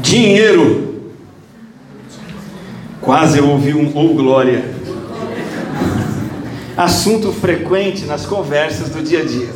Dinheiro. 0.00 1.12
Quase 3.00 3.38
eu 3.38 3.48
ouvi 3.48 3.74
um 3.74 3.96
ou 3.96 4.12
oh, 4.12 4.14
glória. 4.14 4.64
Assunto 6.76 7.32
frequente 7.32 8.04
nas 8.06 8.24
conversas 8.24 8.88
do 8.88 9.02
dia 9.02 9.20
a 9.20 9.24
dia. 9.24 9.50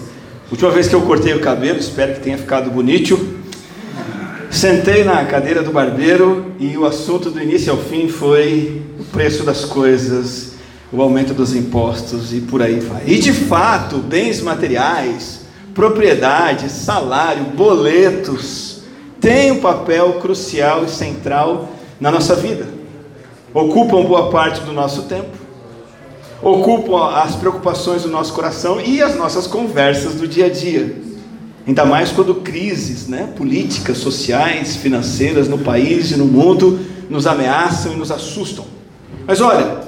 Última 0.51 0.71
vez 0.71 0.89
que 0.89 0.95
eu 0.95 1.03
cortei 1.03 1.33
o 1.35 1.41
cabelo, 1.41 1.79
espero 1.79 2.15
que 2.15 2.21
tenha 2.21 2.37
ficado 2.37 2.71
bonito. 2.71 3.19
Sentei 4.51 5.03
na 5.03 5.25
cadeira 5.25 5.63
do 5.63 5.73
barbeiro 5.73 6.53
e 6.61 6.77
o 6.77 6.85
assunto 6.85 7.31
do 7.31 7.43
início 7.43 7.73
ao 7.73 7.79
fim 7.79 8.09
foi 8.09 8.83
o 9.01 9.05
preço 9.05 9.43
das 9.43 9.65
coisas, 9.65 10.53
o 10.93 11.03
aumento 11.03 11.35
dos 11.35 11.55
impostos 11.57 12.33
e 12.33 12.41
por 12.41 12.63
aí 12.63 12.79
vai. 12.79 13.03
E 13.07 13.19
de 13.19 13.33
fato, 13.33 13.99
bens 13.99 14.41
materiais, 14.41 15.41
propriedade, 15.75 16.71
salário, 16.71 17.45
boletos, 17.57 18.74
têm 19.25 19.53
um 19.53 19.61
papel 19.61 20.21
crucial 20.21 20.85
e 20.85 20.89
central 20.91 21.71
na 21.99 22.11
nossa 22.11 22.37
vida. 22.37 22.67
Ocupam 23.55 24.03
boa 24.03 24.31
parte 24.31 24.61
do 24.61 24.73
nosso 24.73 25.05
tempo, 25.05 25.31
ocupam 26.43 27.09
as 27.09 27.35
preocupações 27.35 28.03
do 28.03 28.11
nosso 28.11 28.35
coração 28.35 28.79
e 28.79 29.01
as 29.01 29.17
nossas 29.17 29.47
conversas 29.47 30.17
do 30.17 30.29
dia 30.29 30.47
a 30.47 30.51
dia. 30.51 30.95
Ainda 31.67 31.87
mais 31.87 32.13
quando 32.13 32.35
crises 32.35 33.09
né, 33.09 33.33
políticas, 33.35 33.97
sociais, 33.97 34.77
financeiras 34.77 35.49
no 35.49 35.57
país 35.57 36.11
e 36.11 36.19
no 36.19 36.27
mundo 36.27 36.79
nos 37.09 37.27
ameaçam 37.27 37.95
e 37.95 37.97
nos 37.97 38.11
assustam. 38.11 38.67
Mas 39.27 39.41
olha, 39.41 39.81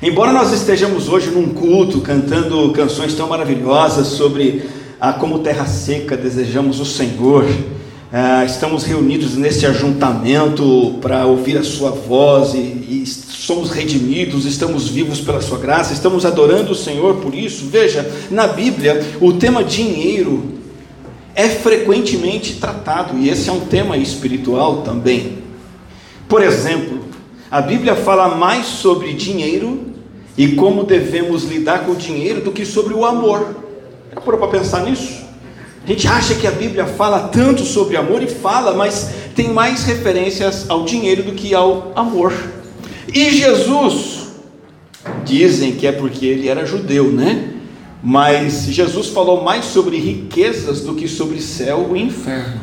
embora 0.00 0.32
nós 0.32 0.52
estejamos 0.52 1.08
hoje 1.08 1.30
num 1.30 1.48
culto 1.48 2.00
cantando 2.00 2.70
canções 2.70 3.14
tão 3.14 3.26
maravilhosas 3.26 4.06
sobre 4.06 4.62
a 5.00 5.12
como 5.12 5.40
terra 5.40 5.66
seca 5.66 6.16
desejamos 6.16 6.78
o 6.78 6.84
Senhor, 6.84 7.44
ah, 8.12 8.44
estamos 8.44 8.84
reunidos 8.84 9.36
neste 9.36 9.64
ajuntamento 9.64 10.98
para 11.00 11.24
ouvir 11.24 11.56
a 11.56 11.64
Sua 11.64 11.90
voz 11.90 12.52
e, 12.52 12.58
e 12.58 13.04
somos 13.06 13.70
redimidos, 13.70 14.44
estamos 14.44 14.88
vivos 14.88 15.18
pela 15.18 15.40
Sua 15.40 15.58
graça, 15.58 15.94
estamos 15.94 16.26
adorando 16.26 16.72
o 16.72 16.74
Senhor 16.74 17.16
por 17.16 17.34
isso. 17.34 17.66
Veja, 17.68 18.06
na 18.30 18.46
Bíblia, 18.46 19.02
o 19.18 19.32
tema 19.32 19.64
dinheiro 19.64 20.44
é 21.34 21.48
frequentemente 21.48 22.56
tratado, 22.56 23.16
e 23.16 23.30
esse 23.30 23.48
é 23.48 23.52
um 23.52 23.60
tema 23.60 23.96
espiritual 23.96 24.82
também. 24.82 25.38
Por 26.28 26.42
exemplo, 26.42 27.00
a 27.50 27.62
Bíblia 27.62 27.96
fala 27.96 28.36
mais 28.36 28.66
sobre 28.66 29.14
dinheiro 29.14 29.86
e 30.36 30.48
como 30.48 30.84
devemos 30.84 31.44
lidar 31.44 31.86
com 31.86 31.92
o 31.92 31.96
dinheiro 31.96 32.42
do 32.42 32.52
que 32.52 32.66
sobre 32.66 32.92
o 32.92 33.06
amor. 33.06 33.56
Já 34.14 34.20
parou 34.20 34.38
para 34.38 34.58
pensar 34.58 34.84
nisso? 34.84 35.21
A 35.84 35.88
gente 35.88 36.06
acha 36.06 36.34
que 36.34 36.46
a 36.46 36.52
Bíblia 36.52 36.86
fala 36.86 37.28
tanto 37.28 37.64
sobre 37.64 37.96
amor 37.96 38.22
e 38.22 38.28
fala, 38.28 38.72
mas 38.72 39.10
tem 39.34 39.48
mais 39.52 39.84
referências 39.84 40.70
ao 40.70 40.84
dinheiro 40.84 41.24
do 41.24 41.32
que 41.32 41.54
ao 41.54 41.92
amor. 41.96 42.32
E 43.12 43.30
Jesus, 43.30 44.28
dizem 45.24 45.72
que 45.72 45.86
é 45.86 45.92
porque 45.92 46.26
ele 46.26 46.48
era 46.48 46.64
judeu, 46.64 47.10
né? 47.10 47.50
Mas 48.02 48.64
Jesus 48.66 49.08
falou 49.08 49.42
mais 49.42 49.64
sobre 49.64 49.96
riquezas 49.96 50.80
do 50.82 50.94
que 50.94 51.08
sobre 51.08 51.40
céu 51.40 51.90
e 51.94 52.02
inferno. 52.02 52.60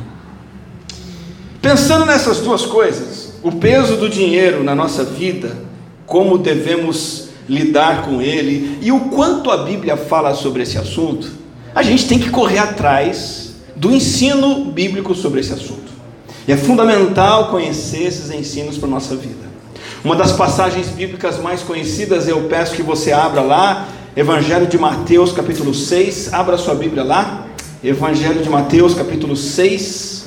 Pensando 1.61 2.05
nessas 2.05 2.39
duas 2.39 2.65
coisas, 2.65 3.33
o 3.43 3.51
peso 3.51 3.97
do 3.97 4.09
dinheiro 4.09 4.63
na 4.63 4.73
nossa 4.73 5.03
vida, 5.03 5.57
como 6.05 6.37
devemos 6.37 7.29
lidar 7.47 8.03
com 8.03 8.21
ele 8.21 8.77
e 8.81 8.91
o 8.91 9.01
quanto 9.09 9.51
a 9.51 9.57
Bíblia 9.57 9.97
fala 9.97 10.33
sobre 10.33 10.63
esse 10.63 10.77
assunto, 10.77 11.29
a 11.79 11.81
gente 11.81 12.09
tem 12.09 12.19
que 12.19 12.29
correr 12.29 12.57
atrás 12.57 13.53
do 13.73 13.89
ensino 13.89 14.65
bíblico 14.65 15.15
sobre 15.15 15.39
esse 15.39 15.53
assunto. 15.53 15.89
E 16.45 16.51
é 16.51 16.57
fundamental 16.57 17.47
conhecer 17.47 18.03
esses 18.03 18.29
ensinos 18.29 18.77
para 18.77 18.89
a 18.89 18.91
nossa 18.91 19.15
vida. 19.15 19.47
Uma 20.03 20.13
das 20.13 20.33
passagens 20.33 20.87
bíblicas 20.89 21.39
mais 21.41 21.61
conhecidas, 21.61 22.27
eu 22.27 22.41
peço 22.49 22.75
que 22.75 22.83
você 22.83 23.13
abra 23.13 23.39
lá, 23.39 23.87
Evangelho 24.13 24.67
de 24.67 24.77
Mateus, 24.77 25.31
capítulo 25.31 25.73
6, 25.73 26.33
abra 26.33 26.57
sua 26.57 26.75
Bíblia 26.75 27.01
lá. 27.01 27.45
Evangelho 27.81 28.43
de 28.43 28.49
Mateus, 28.49 28.93
capítulo 28.93 29.37
6, 29.37 30.25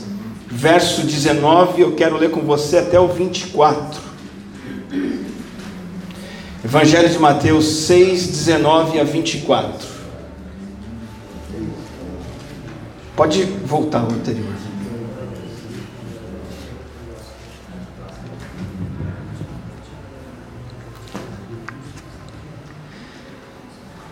verso 0.50 1.03
19, 1.03 1.82
eu 1.82 1.93
quero 1.93 2.16
ler 2.16 2.31
com 2.31 2.41
você 2.41 2.78
até 2.78 2.99
o 2.99 3.09
24. 3.09 4.00
Evangelho 6.65 7.10
de 7.10 7.19
Mateus 7.19 7.66
6, 7.66 8.26
19 8.28 8.99
a 8.99 9.05
24. 9.05 9.91
Pode 13.22 13.44
voltar 13.44 14.00
ao 14.00 14.10
anterior. 14.10 14.53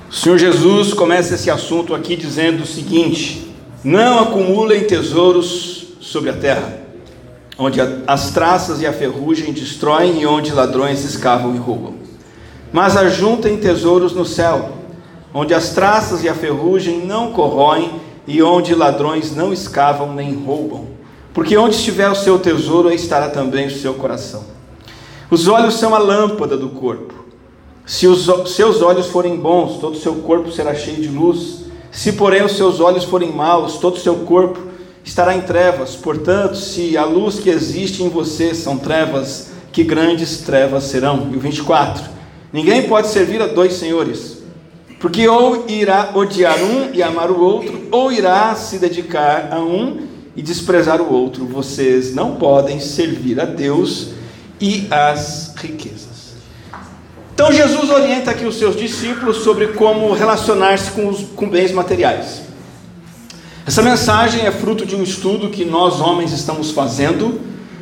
O 0.09 0.12
Senhor 0.12 0.38
Jesus 0.38 0.94
começa 0.94 1.34
esse 1.34 1.50
assunto 1.50 1.93
aqui 1.93 2.15
dizendo 2.15 2.62
o 2.62 2.66
seguinte: 2.66 3.53
Não 3.82 4.20
acumulem 4.20 4.84
tesouros 4.84 5.88
sobre 6.00 6.31
a 6.31 6.34
terra, 6.34 6.78
onde 7.59 7.81
as 8.06 8.31
traças 8.31 8.81
e 8.81 8.87
a 8.87 8.93
ferrugem 8.93 9.53
destroem 9.53 10.20
e 10.22 10.26
onde 10.26 10.53
ladrões 10.53 11.04
escavam 11.04 11.53
e 11.56 11.59
roubam. 11.59 11.94
Mas 12.72 12.97
ajuntem 12.97 13.56
tesouros 13.56 14.12
no 14.12 14.25
céu, 14.25 14.70
onde 15.34 15.53
as 15.53 15.70
traças 15.70 16.22
e 16.22 16.28
a 16.28 16.34
ferrugem 16.37 17.04
não 17.04 17.32
corroem 17.32 18.09
e 18.30 18.41
onde 18.44 18.76
ladrões 18.76 19.34
não 19.34 19.52
escavam 19.52 20.14
nem 20.14 20.32
roubam. 20.32 20.86
Porque 21.34 21.56
onde 21.56 21.74
estiver 21.74 22.08
o 22.08 22.14
seu 22.14 22.38
tesouro, 22.38 22.88
aí 22.88 22.94
estará 22.94 23.28
também 23.28 23.66
o 23.66 23.70
seu 23.76 23.94
coração. 23.94 24.44
Os 25.28 25.48
olhos 25.48 25.74
são 25.74 25.96
a 25.96 25.98
lâmpada 25.98 26.56
do 26.56 26.69
corpo. 26.69 27.12
Se 27.84 28.06
os 28.06 28.28
seus 28.54 28.82
olhos 28.82 29.08
forem 29.08 29.36
bons, 29.36 29.80
todo 29.80 29.94
o 29.94 30.00
seu 30.00 30.14
corpo 30.16 30.52
será 30.52 30.76
cheio 30.76 31.02
de 31.02 31.08
luz. 31.08 31.64
Se, 31.90 32.12
porém, 32.12 32.44
os 32.44 32.52
seus 32.52 32.78
olhos 32.78 33.02
forem 33.02 33.32
maus, 33.32 33.78
todo 33.78 33.96
o 33.96 34.00
seu 34.00 34.14
corpo 34.19 34.60
estará 35.04 35.34
em 35.34 35.40
trevas. 35.40 35.96
Portanto, 35.96 36.54
se 36.54 36.96
a 36.96 37.04
luz 37.04 37.40
que 37.40 37.50
existe 37.50 38.04
em 38.04 38.08
você 38.08 38.54
são 38.54 38.78
trevas, 38.78 39.50
que 39.72 39.82
grandes 39.82 40.38
trevas 40.38 40.84
serão. 40.84 41.30
E 41.32 41.36
o 41.36 41.40
24: 41.40 42.04
Ninguém 42.52 42.88
pode 42.88 43.08
servir 43.08 43.42
a 43.42 43.48
dois 43.48 43.72
senhores 43.72 44.39
porque 45.00 45.27
ou 45.27 45.65
irá 45.66 46.11
odiar 46.15 46.59
um 46.62 46.91
e 46.93 47.03
amar 47.03 47.31
o 47.31 47.41
outro, 47.41 47.88
ou 47.91 48.12
irá 48.12 48.55
se 48.55 48.78
dedicar 48.78 49.49
a 49.50 49.59
um 49.59 50.06
e 50.37 50.43
desprezar 50.43 51.00
o 51.00 51.11
outro. 51.11 51.47
Vocês 51.47 52.15
não 52.15 52.37
podem 52.37 52.78
servir 52.78 53.41
a 53.41 53.47
Deus 53.47 54.09
e 54.61 54.87
às 54.91 55.55
riquezas. 55.56 56.34
Então 57.33 57.50
Jesus 57.50 57.88
orienta 57.88 58.31
aqui 58.31 58.44
os 58.44 58.56
seus 58.56 58.77
discípulos 58.77 59.38
sobre 59.38 59.69
como 59.69 60.12
relacionar-se 60.12 60.91
com, 60.91 61.09
os, 61.09 61.22
com 61.34 61.49
bens 61.49 61.72
materiais. 61.72 62.43
Essa 63.67 63.81
mensagem 63.81 64.44
é 64.44 64.50
fruto 64.50 64.84
de 64.84 64.94
um 64.94 65.03
estudo 65.03 65.49
que 65.49 65.65
nós 65.65 65.99
homens 65.99 66.32
estamos 66.32 66.72
fazendo 66.72 67.41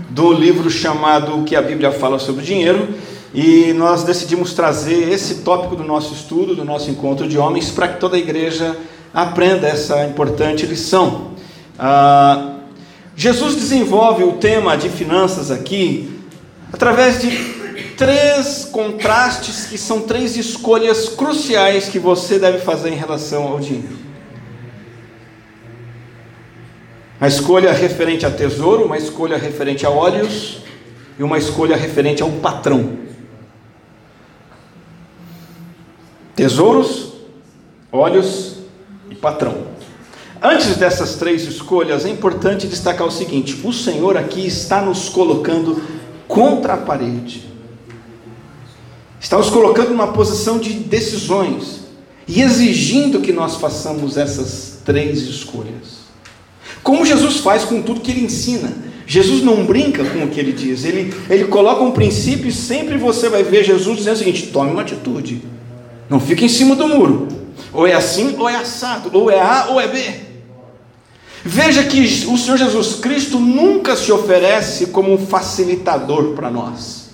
do 0.09 0.33
livro 0.33 0.71
chamado 0.71 1.41
O 1.41 1.45
que 1.45 1.57
a 1.57 1.63
Bíblia 1.63 1.91
fala 1.91 2.21
sobre 2.21 2.45
dinheiro 2.45 2.89
e 3.35 3.73
nós 3.75 4.05
decidimos 4.05 4.55
trazer 4.55 5.11
esse 5.11 5.37
tópico 5.37 5.77
do 5.77 5.85
nosso 5.85 6.15
estudo, 6.15 6.55
do 6.55 6.65
nosso 6.65 6.91
encontro 6.91 7.29
de 7.29 7.37
homens, 7.37 7.71
para 7.71 7.89
que 7.89 8.01
toda 8.01 8.17
a 8.17 8.19
igreja 8.19 8.77
aprenda 9.13 9.67
essa 9.67 10.05
importante 10.05 10.65
lição. 10.67 11.33
Ah, 11.79 12.55
Jesus 13.15 13.57
desenvolve 13.57 14.25
o 14.25 14.33
tema 14.35 14.77
de 14.77 14.89
finanças 14.89 15.51
aqui 15.51 16.19
através 16.73 17.21
de 17.21 17.31
três 17.97 18.65
contrastes 18.65 19.67
que 19.67 19.77
são 19.77 20.03
três 20.03 20.37
escolhas 20.37 21.09
cruciais 21.09 21.89
que 21.89 21.99
você 21.99 22.39
deve 22.39 22.59
fazer 22.59 22.91
em 22.91 22.97
relação 22.97 23.49
ao 23.49 23.59
dinheiro. 23.59 23.99
Uma 27.21 27.27
escolha 27.27 27.73
referente 27.73 28.25
a 28.25 28.31
tesouro, 28.31 28.85
uma 28.85 28.97
escolha 28.97 29.37
referente 29.37 29.85
a 29.85 29.91
óleos 29.91 30.59
e 31.19 31.23
uma 31.25 31.37
escolha 31.37 31.77
referente 31.77 32.23
ao 32.23 32.31
patrão. 32.31 33.08
Tesouros, 36.39 37.15
olhos 37.91 38.59
e 39.11 39.15
patrão. 39.17 39.67
Antes 40.41 40.77
dessas 40.77 41.17
três 41.17 41.43
escolhas, 41.43 42.05
é 42.05 42.11
importante 42.11 42.69
destacar 42.69 43.05
o 43.05 43.11
seguinte: 43.11 43.59
o 43.65 43.73
Senhor 43.73 44.17
aqui 44.17 44.47
está 44.47 44.81
nos 44.81 45.09
colocando 45.09 45.83
contra 46.29 46.75
a 46.75 46.77
parede, 46.77 47.43
está 49.21 49.37
nos 49.37 49.51
colocando 49.51 49.89
numa 49.89 50.13
posição 50.13 50.61
de 50.61 50.75
decisões 50.75 51.81
e 52.29 52.41
exigindo 52.41 53.21
que 53.21 53.33
nós 53.33 53.57
façamos 53.57 54.17
essas 54.17 54.79
três 54.85 55.23
escolhas. 55.23 56.07
Como 56.85 57.05
Jesus 57.05 57.39
faz 57.39 57.65
com 57.65 57.83
tudo 57.83 58.01
que 58.01 58.13
ele 58.13 58.25
ensina. 58.25 58.87
Jesus 59.09 59.43
não 59.43 59.65
brinca 59.65 60.05
com 60.05 60.23
o 60.23 60.29
que 60.29 60.39
ele 60.39 60.53
diz, 60.53 60.85
ele, 60.85 61.15
ele 61.31 61.47
coloca 61.47 61.83
um 61.83 61.93
princípio 61.93 62.47
e 62.47 62.53
sempre 62.53 62.99
você 62.99 63.31
vai 63.31 63.43
ver 63.43 63.65
Jesus 63.65 63.97
dizendo 63.97 64.15
o 64.15 64.19
seguinte: 64.19 64.47
tome 64.49 64.71
uma 64.71 64.83
atitude. 64.83 65.58
Não 66.09 66.19
fica 66.19 66.45
em 66.45 66.49
cima 66.49 66.75
do 66.75 66.89
muro. 66.89 67.29
Ou 67.73 67.87
é 67.87 67.93
assim 67.93 68.37
ou 68.39 68.49
é 68.49 68.57
assado. 68.57 69.11
Ou 69.13 69.31
é 69.31 69.41
A 69.41 69.67
ou 69.71 69.81
é 69.81 69.87
B. 69.87 70.29
Veja 71.45 71.85
que 71.85 72.01
o 72.27 72.37
Senhor 72.37 72.57
Jesus 72.57 72.97
Cristo 72.97 73.39
nunca 73.39 73.97
se 73.97 74.11
oferece 74.11 74.87
como 74.87 75.13
um 75.13 75.19
facilitador 75.19 76.35
para 76.35 76.51
nós. 76.51 77.09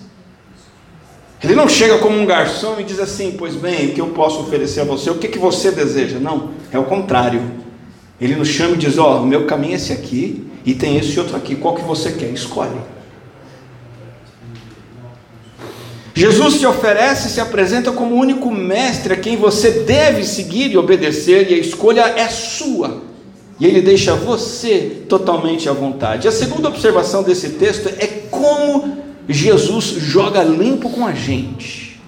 Ele 1.43 1.53
não 1.53 1.69
chega 1.69 1.99
como 1.99 2.17
um 2.17 2.25
garçom 2.25 2.79
e 2.79 2.83
diz 2.83 2.99
assim: 2.99 3.35
Pois 3.37 3.55
bem, 3.55 3.87
o 3.87 3.93
que 3.93 4.01
eu 4.01 4.07
posso 4.07 4.39
oferecer 4.39 4.81
a 4.81 4.83
você? 4.83 5.09
O 5.09 5.15
que, 5.15 5.27
que 5.27 5.37
você 5.37 5.71
deseja? 5.71 6.17
Não, 6.17 6.51
é 6.71 6.79
o 6.79 6.85
contrário. 6.85 7.41
Ele 8.19 8.35
nos 8.35 8.47
chama 8.47 8.75
e 8.75 8.77
diz: 8.77 8.97
Ó, 8.97 9.17
oh, 9.17 9.23
o 9.23 9.27
meu 9.27 9.45
caminho 9.45 9.73
é 9.73 9.75
esse 9.75 9.93
aqui 9.93 10.47
e 10.65 10.73
tem 10.73 10.97
esse 10.97 11.19
outro 11.19 11.35
aqui. 11.35 11.55
Qual 11.55 11.75
que 11.75 11.83
você 11.83 12.11
quer? 12.11 12.29
Escolhe. 12.29 12.94
Jesus 16.17 16.55
se 16.55 16.65
oferece 16.65 17.27
e 17.27 17.31
se 17.31 17.41
apresenta 17.41 17.91
como 17.91 18.15
o 18.15 18.17
único 18.17 18.49
mestre 18.49 19.13
a 19.13 19.17
quem 19.17 19.35
você 19.35 19.69
deve 19.81 20.23
seguir 20.23 20.71
e 20.71 20.77
obedecer, 20.77 21.51
e 21.51 21.53
a 21.53 21.57
escolha 21.57 22.03
é 22.15 22.29
sua. 22.29 23.03
E 23.59 23.65
ele 23.65 23.81
deixa 23.81 24.15
você 24.15 25.03
totalmente 25.09 25.67
à 25.67 25.73
vontade. 25.73 26.25
A 26.25 26.31
segunda 26.31 26.69
observação 26.69 27.21
desse 27.21 27.49
texto 27.51 27.89
é 27.99 28.07
como 28.31 28.97
Jesus 29.27 29.85
joga 29.97 30.41
limpo 30.41 30.89
com 30.89 31.05
a 31.05 31.11
gente. 31.11 31.99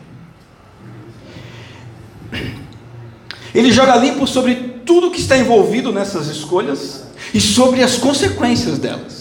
Ele 3.54 3.71
joga 3.74 3.98
limpo 3.98 4.25
sobre 4.25 4.56
tudo 4.86 5.12
que 5.12 5.19
está 5.19 5.38
envolvido 5.38 5.92
nessas 5.92 6.27
escolhas 6.27 7.04
e 7.33 7.42
sobre 7.42 7.83
as 7.83 7.98
consequências 7.98 8.77
delas. 8.77 9.17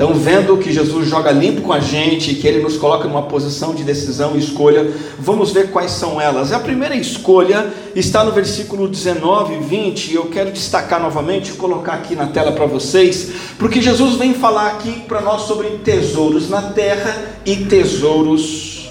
Então, 0.00 0.14
vendo 0.14 0.56
que 0.56 0.72
Jesus 0.72 1.10
joga 1.10 1.30
limpo 1.30 1.60
com 1.60 1.74
a 1.74 1.78
gente, 1.78 2.34
que 2.34 2.48
ele 2.48 2.62
nos 2.62 2.78
coloca 2.78 3.06
numa 3.06 3.24
posição 3.24 3.74
de 3.74 3.84
decisão 3.84 4.34
e 4.34 4.38
escolha, 4.38 4.90
vamos 5.18 5.52
ver 5.52 5.70
quais 5.70 5.90
são 5.90 6.18
elas. 6.18 6.52
A 6.52 6.58
primeira 6.58 6.96
escolha 6.96 7.70
está 7.94 8.24
no 8.24 8.32
versículo 8.32 8.88
19 8.88 9.56
e 9.56 9.58
20, 9.58 10.06
e 10.06 10.14
eu 10.14 10.24
quero 10.30 10.52
destacar 10.52 11.02
novamente, 11.02 11.52
colocar 11.52 11.92
aqui 11.92 12.16
na 12.16 12.28
tela 12.28 12.52
para 12.52 12.64
vocês, 12.64 13.30
porque 13.58 13.82
Jesus 13.82 14.14
vem 14.14 14.32
falar 14.32 14.68
aqui 14.68 15.00
para 15.00 15.20
nós 15.20 15.42
sobre 15.42 15.68
tesouros 15.84 16.48
na 16.48 16.62
terra 16.62 17.14
e 17.44 17.56
tesouros 17.66 18.88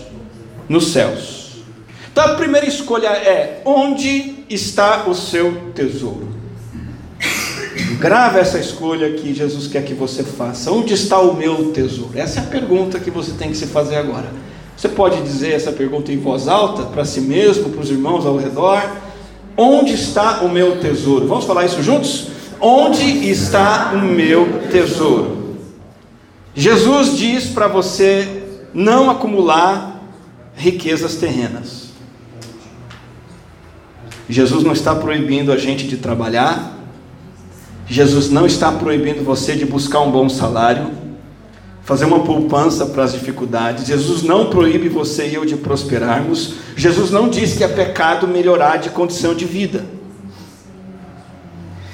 nos 0.69 0.91
céus. 0.91 1.63
Então, 2.11 2.23
a 2.23 2.35
primeira 2.35 2.67
escolha 2.67 3.07
é: 3.07 3.63
onde 3.65 4.45
está 4.47 5.05
o 5.07 5.15
seu 5.15 5.71
tesouro? 5.73 6.38
Grava 7.99 8.39
essa 8.39 8.57
escolha 8.57 9.11
que 9.11 9.33
Jesus 9.33 9.67
quer 9.67 9.83
que 9.83 9.93
você 9.93 10.23
faça. 10.23 10.71
Onde 10.71 10.93
está 10.93 11.19
o 11.19 11.35
meu 11.35 11.73
tesouro? 11.73 12.17
Essa 12.17 12.39
é 12.39 12.43
a 12.43 12.45
pergunta 12.45 12.97
que 12.97 13.11
você 13.11 13.33
tem 13.33 13.49
que 13.49 13.57
se 13.57 13.67
fazer 13.67 13.97
agora. 13.97 14.31
Você 14.77 14.87
pode 14.87 15.21
dizer 15.21 15.51
essa 15.51 15.73
pergunta 15.73 16.09
em 16.09 16.17
voz 16.17 16.47
alta 16.47 16.83
para 16.83 17.03
si 17.03 17.19
mesmo, 17.19 17.69
para 17.69 17.81
os 17.81 17.89
irmãos 17.89 18.25
ao 18.25 18.37
redor. 18.37 18.81
Onde 19.57 19.93
está 19.93 20.39
o 20.43 20.49
meu 20.49 20.79
tesouro? 20.79 21.27
Vamos 21.27 21.43
falar 21.43 21.65
isso 21.65 21.83
juntos? 21.83 22.29
Onde 22.61 23.29
está 23.29 23.91
o 23.93 23.97
meu 23.97 24.61
tesouro? 24.71 25.57
Jesus 26.55 27.17
diz 27.17 27.47
para 27.47 27.67
você 27.67 28.43
não 28.73 29.09
acumular 29.09 30.01
riquezas 30.55 31.15
terrenas. 31.15 31.89
Jesus 34.29 34.63
não 34.63 34.71
está 34.71 34.95
proibindo 34.95 35.51
a 35.51 35.57
gente 35.57 35.85
de 35.85 35.97
trabalhar, 35.97 36.78
Jesus 37.89 38.29
não 38.29 38.45
está 38.45 38.71
proibindo 38.71 39.25
você 39.25 39.55
de 39.55 39.65
buscar 39.65 40.01
um 40.01 40.11
bom 40.11 40.29
salário, 40.29 40.91
fazer 41.81 42.05
uma 42.05 42.19
poupança 42.19 42.85
para 42.85 43.03
as 43.03 43.13
dificuldades. 43.13 43.87
Jesus 43.87 44.21
não 44.21 44.51
proíbe 44.51 44.87
você 44.87 45.27
e 45.27 45.33
eu 45.33 45.43
de 45.43 45.57
prosperarmos. 45.57 46.53
Jesus 46.75 47.09
não 47.09 47.27
diz 47.27 47.57
que 47.57 47.63
é 47.63 47.67
pecado 47.67 48.27
melhorar 48.27 48.77
de 48.77 48.91
condição 48.91 49.33
de 49.33 49.43
vida. 49.43 49.85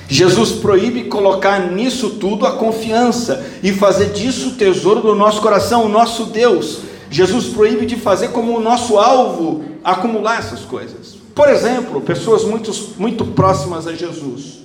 Jesus 0.10 0.52
proíbe 0.52 1.06
colocar 1.06 1.72
nisso 1.72 2.10
tudo 2.12 2.46
a 2.46 2.58
confiança 2.58 3.46
e 3.64 3.72
fazer 3.72 4.10
disso 4.10 4.50
o 4.50 4.56
tesouro 4.56 5.00
do 5.00 5.16
nosso 5.16 5.42
coração, 5.42 5.86
o 5.86 5.90
nosso 5.90 6.26
Deus. 6.26 6.80
Jesus 7.10 7.46
proíbe 7.46 7.86
de 7.86 7.96
fazer 7.96 8.30
como 8.30 8.58
o 8.58 8.62
nosso 8.62 8.98
alvo 8.98 9.64
acumular 9.82 10.40
essas 10.40 10.60
coisas. 10.60 11.16
Por 11.34 11.48
exemplo, 11.48 12.02
pessoas 12.02 12.44
muito, 12.44 12.70
muito 12.98 13.24
próximas 13.28 13.88
a 13.88 13.94
Jesus 13.94 14.65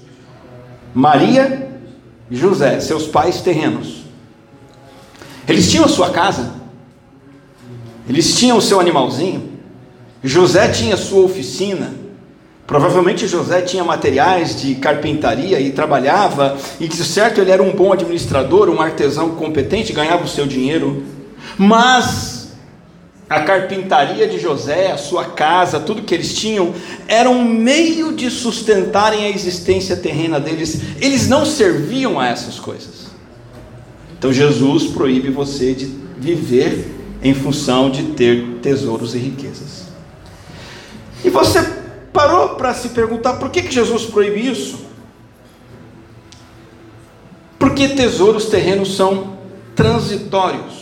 Maria 0.95 1.71
e 2.31 2.37
José, 2.37 2.81
seus 2.81 3.07
pais 3.07 3.41
terrenos. 3.41 4.05
Eles 5.49 5.71
tinham 5.71 5.85
a 5.85 5.89
sua 5.89 6.11
casa, 6.11 6.53
eles 8.09 8.37
tinham 8.37 8.57
o 8.57 8.63
seu 8.63 8.79
animalzinho, 8.79 9.51
José 10.23 10.69
tinha 10.69 10.97
sua 10.97 11.25
oficina, 11.25 11.95
provavelmente 12.67 13.27
José 13.27 13.63
tinha 13.63 13.83
materiais 13.83 14.61
de 14.61 14.77
carpintaria 14.77 15.61
e 15.61 15.73
trabalhava, 15.73 16.57
e 16.79 16.87
de 16.87 17.05
certo 17.05 17.41
ele 17.41 17.51
era 17.51 17.63
um 17.63 17.73
bom 17.73 17.93
administrador, 17.93 18.69
um 18.69 18.81
artesão 18.81 19.31
competente, 19.31 19.93
ganhava 19.93 20.25
o 20.25 20.29
seu 20.29 20.47
dinheiro, 20.47 21.03
mas 21.59 22.40
a 23.31 23.43
carpintaria 23.43 24.27
de 24.27 24.41
José, 24.41 24.91
a 24.91 24.99
sua 24.99 25.25
casa, 25.25 25.79
tudo 25.79 26.03
que 26.03 26.13
eles 26.13 26.35
tinham, 26.35 26.75
era 27.07 27.31
um 27.31 27.45
meio 27.45 28.13
de 28.13 28.29
sustentarem 28.29 29.25
a 29.25 29.31
existência 29.31 29.97
terrena 29.97 30.41
deles. 30.41 30.81
Eles 31.01 31.29
não 31.29 31.47
serviam 31.47 32.19
a 32.19 32.27
essas 32.27 32.59
coisas. 32.59 33.07
Então 34.19 34.33
Jesus 34.33 34.89
proíbe 34.89 35.31
você 35.31 35.73
de 35.73 35.87
viver 36.19 36.93
em 37.23 37.33
função 37.33 37.89
de 37.89 38.03
ter 38.15 38.59
tesouros 38.61 39.15
e 39.15 39.19
riquezas. 39.19 39.85
E 41.25 41.31
você 41.31 41.63
parou 42.13 42.57
para 42.57 42.75
se 42.75 42.89
perguntar 42.89 43.35
por 43.35 43.51
que, 43.51 43.63
que 43.63 43.73
Jesus 43.73 44.07
proíbe 44.07 44.51
isso? 44.51 44.81
Porque 47.61 47.91
tesouros 47.91 48.47
terrenos 48.47 48.97
são 48.97 49.39
transitórios. 49.77 50.80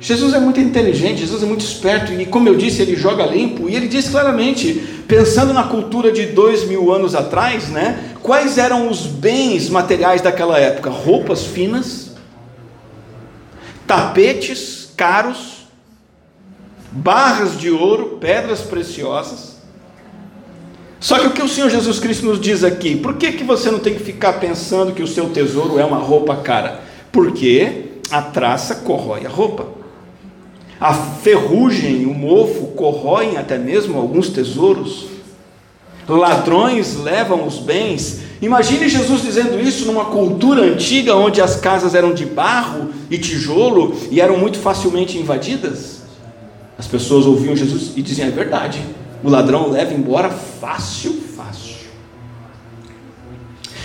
Jesus 0.00 0.32
é 0.32 0.38
muito 0.38 0.60
inteligente, 0.60 1.20
Jesus 1.20 1.42
é 1.42 1.46
muito 1.46 1.64
esperto, 1.64 2.12
e 2.12 2.24
como 2.24 2.48
eu 2.48 2.54
disse, 2.54 2.80
ele 2.80 2.94
joga 2.94 3.26
limpo, 3.26 3.68
e 3.68 3.74
ele 3.74 3.88
diz 3.88 4.08
claramente, 4.08 4.74
pensando 5.08 5.52
na 5.52 5.64
cultura 5.64 6.12
de 6.12 6.26
dois 6.26 6.64
mil 6.64 6.92
anos 6.92 7.16
atrás, 7.16 7.68
né, 7.68 8.14
quais 8.22 8.58
eram 8.58 8.88
os 8.88 9.06
bens 9.06 9.68
materiais 9.68 10.22
daquela 10.22 10.58
época? 10.58 10.88
Roupas 10.88 11.44
finas, 11.44 12.12
tapetes 13.86 14.92
caros, 14.96 15.66
barras 16.92 17.58
de 17.58 17.70
ouro, 17.70 18.18
pedras 18.20 18.60
preciosas. 18.60 19.58
Só 21.00 21.18
que 21.18 21.26
o 21.26 21.30
que 21.30 21.42
o 21.42 21.48
Senhor 21.48 21.70
Jesus 21.70 22.00
Cristo 22.00 22.26
nos 22.26 22.40
diz 22.40 22.64
aqui? 22.64 22.96
Por 22.96 23.14
que, 23.14 23.32
que 23.32 23.44
você 23.44 23.70
não 23.70 23.78
tem 23.78 23.94
que 23.94 24.02
ficar 24.02 24.34
pensando 24.34 24.92
que 24.92 25.02
o 25.02 25.06
seu 25.06 25.30
tesouro 25.30 25.78
é 25.78 25.84
uma 25.84 25.98
roupa 25.98 26.36
cara? 26.36 26.80
Porque 27.12 28.00
a 28.10 28.20
traça 28.20 28.76
corrói 28.76 29.24
a 29.24 29.28
roupa. 29.28 29.77
A 30.80 30.94
ferrugem, 30.94 32.06
o 32.06 32.14
mofo 32.14 32.68
corroem 32.68 33.36
até 33.36 33.58
mesmo 33.58 33.98
alguns 33.98 34.28
tesouros. 34.28 35.06
Ladrões 36.08 36.96
levam 36.96 37.46
os 37.46 37.58
bens. 37.58 38.20
Imagine 38.40 38.88
Jesus 38.88 39.22
dizendo 39.22 39.60
isso 39.60 39.84
numa 39.84 40.06
cultura 40.06 40.62
antiga 40.62 41.16
onde 41.16 41.42
as 41.42 41.56
casas 41.56 41.94
eram 41.94 42.14
de 42.14 42.24
barro 42.24 42.90
e 43.10 43.18
tijolo 43.18 43.94
e 44.10 44.20
eram 44.20 44.38
muito 44.38 44.58
facilmente 44.58 45.18
invadidas. 45.18 46.02
As 46.78 46.86
pessoas 46.86 47.26
ouviam 47.26 47.56
Jesus 47.56 47.92
e 47.96 48.00
diziam: 48.00 48.28
é 48.28 48.30
verdade, 48.30 48.80
o 49.22 49.28
ladrão 49.28 49.68
leva 49.70 49.92
embora 49.92 50.30
fácil, 50.30 51.12
fácil. 51.36 51.74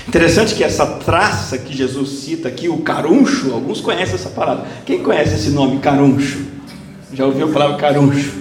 Interessante 0.08 0.54
que 0.54 0.64
essa 0.64 0.86
traça 0.86 1.58
que 1.58 1.76
Jesus 1.76 2.10
cita 2.20 2.48
aqui, 2.48 2.70
o 2.70 2.78
caruncho, 2.78 3.52
alguns 3.52 3.82
conhecem 3.82 4.16
essa 4.16 4.30
palavra. 4.30 4.66
Quem 4.86 5.02
conhece 5.02 5.34
esse 5.36 5.50
nome, 5.50 5.80
caruncho? 5.80 6.53
Já 7.14 7.26
ouviu 7.26 7.48
a 7.48 7.52
palavra 7.52 7.78
caruncho? 7.78 8.34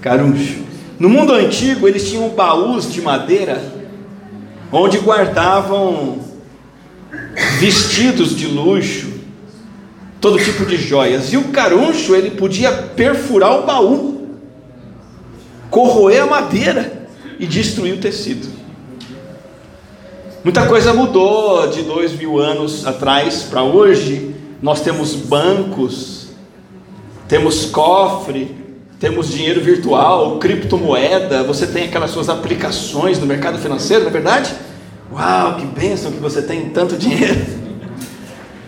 Caruncho. 0.00 0.64
No 0.98 1.08
mundo 1.08 1.32
antigo, 1.34 1.86
eles 1.86 2.08
tinham 2.08 2.30
baús 2.30 2.90
de 2.90 3.02
madeira 3.02 3.62
onde 4.72 4.98
guardavam 4.98 6.18
vestidos 7.60 8.34
de 8.34 8.46
luxo, 8.46 9.12
todo 10.20 10.38
tipo 10.38 10.64
de 10.64 10.76
joias. 10.76 11.32
E 11.32 11.36
o 11.36 11.48
caruncho, 11.48 12.14
ele 12.14 12.30
podia 12.30 12.72
perfurar 12.72 13.58
o 13.58 13.66
baú, 13.66 14.38
corroer 15.70 16.22
a 16.22 16.26
madeira 16.26 17.08
e 17.38 17.46
destruir 17.46 17.94
o 17.94 17.98
tecido. 17.98 18.48
Muita 20.42 20.66
coisa 20.66 20.94
mudou 20.94 21.68
de 21.68 21.82
dois 21.82 22.12
mil 22.12 22.38
anos 22.38 22.86
atrás 22.86 23.42
para 23.42 23.62
hoje. 23.62 24.34
Nós 24.62 24.80
temos 24.80 25.14
bancos 25.14 26.25
temos 27.28 27.66
cofre, 27.66 28.56
temos 28.98 29.30
dinheiro 29.30 29.60
virtual, 29.60 30.38
criptomoeda, 30.38 31.42
você 31.42 31.66
tem 31.66 31.84
aquelas 31.84 32.10
suas 32.10 32.28
aplicações 32.28 33.18
no 33.18 33.26
mercado 33.26 33.58
financeiro, 33.58 34.04
não 34.04 34.10
é 34.10 34.12
verdade? 34.12 34.54
Uau, 35.12 35.56
que 35.56 35.66
bênção 35.66 36.10
que 36.10 36.18
você 36.18 36.40
tem 36.42 36.70
tanto 36.70 36.96
dinheiro. 36.98 37.44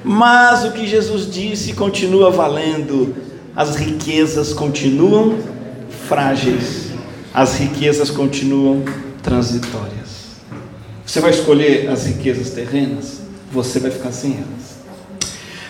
Mas 0.04 0.64
o 0.64 0.72
que 0.72 0.86
Jesus 0.86 1.30
disse 1.30 1.72
continua 1.72 2.30
valendo, 2.30 3.16
as 3.54 3.76
riquezas 3.76 4.52
continuam 4.52 5.38
frágeis, 6.08 6.90
as 7.34 7.58
riquezas 7.58 8.10
continuam 8.10 8.84
transitórias. 9.22 10.08
Você 11.04 11.20
vai 11.20 11.30
escolher 11.30 11.88
as 11.88 12.06
riquezas 12.06 12.50
terrenas? 12.50 13.20
Você 13.50 13.80
vai 13.80 13.90
ficar 13.90 14.12
sem 14.12 14.32
elas. 14.32 14.67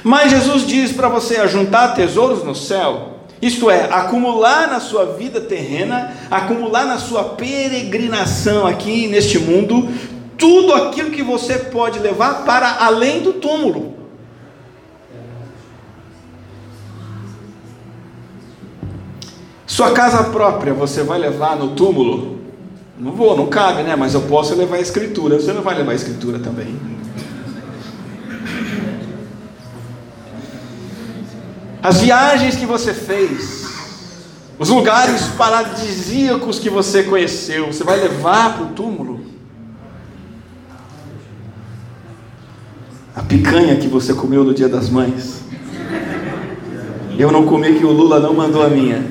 Mas 0.03 0.31
Jesus 0.31 0.67
diz 0.67 0.93
para 0.93 1.09
você 1.09 1.37
ajuntar 1.37 1.95
tesouros 1.95 2.45
no 2.45 2.55
céu, 2.55 3.19
isto 3.41 3.71
é, 3.71 3.89
acumular 3.93 4.69
na 4.69 4.81
sua 4.81 5.05
vida 5.17 5.41
terrena, 5.41 6.13
acumular 6.31 6.85
na 6.85 6.99
sua 6.99 7.25
peregrinação 7.25 8.67
aqui 8.67 9.07
neste 9.07 9.39
mundo, 9.39 9.89
tudo 10.37 10.73
aquilo 10.75 11.11
que 11.11 11.23
você 11.23 11.59
pode 11.59 11.99
levar 11.99 12.45
para 12.45 12.85
além 12.85 13.21
do 13.21 13.35
túmulo. 13.35 13.97
Sua 19.67 19.93
casa 19.93 20.25
própria 20.25 20.75
você 20.75 21.05
vai 21.05 21.19
levar 21.19 21.55
no 21.55 21.69
túmulo? 21.77 22.39
Não 22.99 23.13
vou, 23.13 23.37
não 23.37 23.47
cabe, 23.47 23.85
né? 23.85 23.95
Mas 23.95 24.15
eu 24.15 24.23
posso 24.23 24.55
levar 24.57 24.77
a 24.77 24.81
escritura. 24.81 25.39
Você 25.39 25.53
não 25.53 25.63
vai 25.63 25.77
levar 25.77 25.93
a 25.93 25.95
escritura 25.95 26.41
também. 26.41 26.98
As 31.89 32.03
viagens 32.03 32.55
que 32.55 32.67
você 32.67 32.93
fez, 32.93 33.65
os 34.59 34.69
lugares 34.69 35.23
paradisíacos 35.39 36.59
que 36.59 36.69
você 36.69 37.03
conheceu, 37.03 37.69
você 37.69 37.83
vai 37.83 37.99
levar 37.99 38.57
para 38.57 38.65
o 38.65 38.69
túmulo? 38.75 39.25
A 43.17 43.23
picanha 43.23 43.75
que 43.77 43.89
você 43.89 44.13
comeu 44.13 44.45
no 44.45 44.53
Dia 44.53 44.69
das 44.69 44.91
Mães. 44.91 45.41
Eu 47.19 47.33
não 47.33 47.47
comi 47.47 47.79
que 47.79 47.87
o 47.87 47.91
Lula 47.91 48.21
não 48.21 48.35
mandou 48.35 48.63
a 48.63 48.69
minha. 48.69 49.03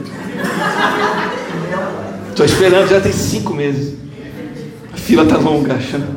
Estou 2.29 2.45
esperando, 2.45 2.89
já 2.89 3.01
tem 3.01 3.11
cinco 3.11 3.55
meses. 3.55 3.97
A 4.93 4.97
fila 4.97 5.23
está 5.23 5.37
longa, 5.37 5.73
achando. 5.73 6.15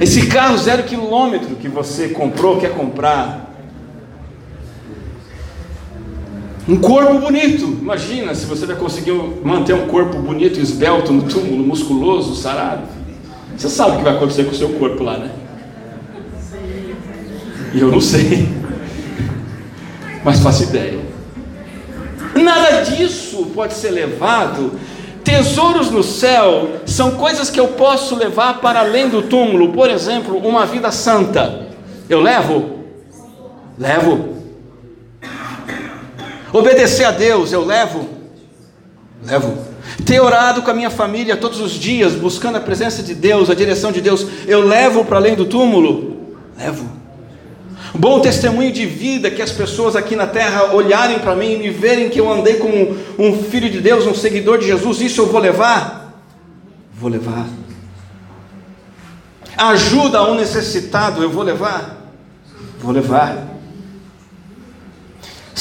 Esse 0.00 0.28
carro 0.28 0.56
zero 0.56 0.84
quilômetro 0.84 1.56
que 1.56 1.68
você 1.68 2.08
comprou, 2.08 2.58
quer 2.58 2.72
comprar. 2.72 3.47
Um 6.68 6.76
corpo 6.76 7.18
bonito. 7.18 7.64
Imagina 7.80 8.34
se 8.34 8.44
você 8.44 8.66
vai 8.66 8.76
conseguir 8.76 9.12
manter 9.42 9.74
um 9.74 9.86
corpo 9.86 10.18
bonito, 10.18 10.60
esbelto 10.60 11.12
no 11.12 11.22
túmulo, 11.22 11.66
musculoso, 11.66 12.34
sarado. 12.36 12.82
Você 13.56 13.70
sabe 13.70 13.92
o 13.92 13.96
que 13.96 14.04
vai 14.04 14.14
acontecer 14.14 14.44
com 14.44 14.50
o 14.50 14.54
seu 14.54 14.68
corpo 14.74 15.02
lá, 15.02 15.16
né? 15.16 15.30
E 17.72 17.80
eu 17.80 17.90
não 17.90 18.02
sei. 18.02 18.48
Mas 20.22 20.40
faço 20.40 20.64
ideia. 20.64 21.00
Nada 22.34 22.82
disso 22.82 23.46
pode 23.54 23.72
ser 23.72 23.90
levado. 23.90 24.72
Tesouros 25.24 25.90
no 25.90 26.02
céu 26.02 26.80
são 26.84 27.12
coisas 27.12 27.48
que 27.48 27.58
eu 27.58 27.68
posso 27.68 28.14
levar 28.14 28.60
para 28.60 28.80
além 28.80 29.08
do 29.08 29.22
túmulo. 29.22 29.72
Por 29.72 29.88
exemplo, 29.88 30.36
uma 30.36 30.66
vida 30.66 30.90
santa. 30.92 31.66
Eu 32.10 32.20
levo? 32.20 32.78
Levo. 33.78 34.37
Obedecer 36.52 37.04
a 37.04 37.10
Deus, 37.10 37.52
eu 37.52 37.64
levo? 37.64 38.08
Levo. 39.24 39.58
Ter 40.04 40.20
orado 40.20 40.62
com 40.62 40.70
a 40.70 40.74
minha 40.74 40.90
família 40.90 41.36
todos 41.36 41.60
os 41.60 41.72
dias, 41.72 42.12
buscando 42.12 42.56
a 42.56 42.60
presença 42.60 43.02
de 43.02 43.14
Deus, 43.14 43.50
a 43.50 43.54
direção 43.54 43.90
de 43.90 44.00
Deus, 44.00 44.26
eu 44.46 44.66
levo 44.66 45.04
para 45.04 45.16
além 45.18 45.34
do 45.34 45.44
túmulo? 45.44 46.36
Levo 46.56 46.98
bom 47.94 48.20
testemunho 48.20 48.72
de 48.72 48.86
vida, 48.86 49.30
que 49.30 49.42
as 49.42 49.50
pessoas 49.50 49.96
aqui 49.96 50.14
na 50.14 50.26
terra 50.26 50.74
olharem 50.74 51.18
para 51.18 51.34
mim 51.34 51.60
e 51.62 51.70
verem 51.70 52.08
que 52.08 52.20
eu 52.20 52.32
andei 52.32 52.56
como 52.56 52.96
um 53.18 53.42
filho 53.42 53.68
de 53.68 53.80
Deus, 53.80 54.06
um 54.06 54.14
seguidor 54.14 54.58
de 54.58 54.66
Jesus, 54.66 55.00
isso 55.00 55.22
eu 55.22 55.26
vou 55.26 55.40
levar? 55.40 56.14
Vou 56.94 57.10
levar. 57.10 57.46
Ajuda 59.56 60.18
a 60.18 60.30
um 60.30 60.36
necessitado, 60.36 61.22
eu 61.22 61.30
vou 61.30 61.42
levar? 61.42 61.96
Vou 62.78 62.92
levar. 62.92 63.57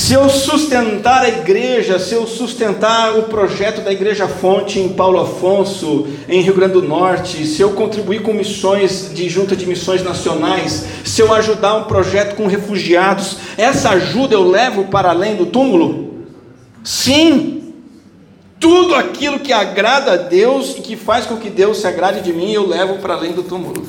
Se 0.07 0.13
eu 0.13 0.29
sustentar 0.29 1.23
a 1.23 1.27
igreja, 1.27 1.99
se 1.99 2.13
eu 2.13 2.25
sustentar 2.25 3.19
o 3.19 3.23
projeto 3.23 3.81
da 3.81 3.91
Igreja 3.91 4.25
Fonte 4.25 4.79
em 4.79 4.87
Paulo 4.87 5.19
Afonso, 5.19 6.07
em 6.29 6.39
Rio 6.39 6.53
Grande 6.53 6.75
do 6.75 6.81
Norte, 6.81 7.45
se 7.45 7.61
eu 7.61 7.71
contribuir 7.71 8.21
com 8.21 8.31
missões 8.31 9.11
de 9.13 9.27
junta 9.27 9.53
de 9.53 9.65
missões 9.65 10.01
nacionais, 10.01 10.85
se 11.03 11.21
eu 11.21 11.33
ajudar 11.33 11.75
um 11.75 11.83
projeto 11.83 12.37
com 12.37 12.47
refugiados, 12.47 13.35
essa 13.57 13.89
ajuda 13.89 14.33
eu 14.33 14.49
levo 14.49 14.85
para 14.85 15.09
além 15.09 15.35
do 15.35 15.47
túmulo? 15.47 16.23
Sim. 16.85 17.73
Tudo 18.61 18.95
aquilo 18.95 19.41
que 19.41 19.51
agrada 19.51 20.13
a 20.13 20.15
Deus 20.15 20.77
e 20.77 20.81
que 20.81 20.95
faz 20.95 21.25
com 21.25 21.35
que 21.35 21.49
Deus 21.49 21.81
se 21.81 21.85
agrade 21.85 22.21
de 22.21 22.31
mim, 22.31 22.53
eu 22.53 22.65
levo 22.65 22.99
para 22.99 23.15
além 23.15 23.33
do 23.33 23.43
túmulo. 23.43 23.85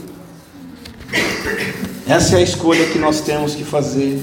Essa 2.08 2.34
é 2.34 2.38
a 2.40 2.42
escolha 2.42 2.87
que 2.87 2.98
nós 2.98 3.20
temos 3.20 3.54
que 3.54 3.62
fazer 3.62 4.18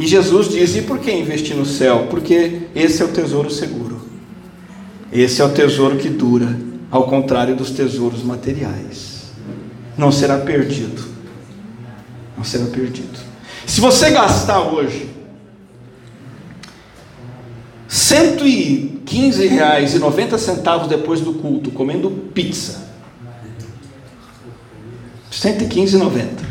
e 0.00 0.06
Jesus 0.06 0.48
diz: 0.48 0.74
e 0.76 0.80
por 0.80 0.98
que 0.98 1.12
investir 1.12 1.54
no 1.54 1.66
céu? 1.66 2.06
Porque 2.08 2.62
esse 2.74 3.02
é 3.02 3.04
o 3.04 3.08
tesouro 3.08 3.50
seguro. 3.50 4.00
Esse 5.12 5.42
é 5.42 5.44
o 5.44 5.50
tesouro 5.50 5.98
que 5.98 6.08
dura, 6.08 6.58
ao 6.90 7.04
contrário 7.04 7.54
dos 7.54 7.70
tesouros 7.70 8.22
materiais. 8.22 9.30
Não 9.98 10.10
será 10.10 10.38
perdido. 10.38 11.04
Não 12.34 12.42
será 12.42 12.64
perdido. 12.64 13.18
Se 13.66 13.78
você 13.78 14.10
gastar 14.10 14.60
hoje 14.60 15.10
115 17.86 19.48
reais 19.48 19.94
e 19.94 19.98
90 19.98 20.38
centavos 20.38 20.88
depois 20.88 21.20
do 21.20 21.34
culto 21.34 21.70
comendo 21.72 22.10
pizza. 22.32 22.88
115,90. 25.30 26.49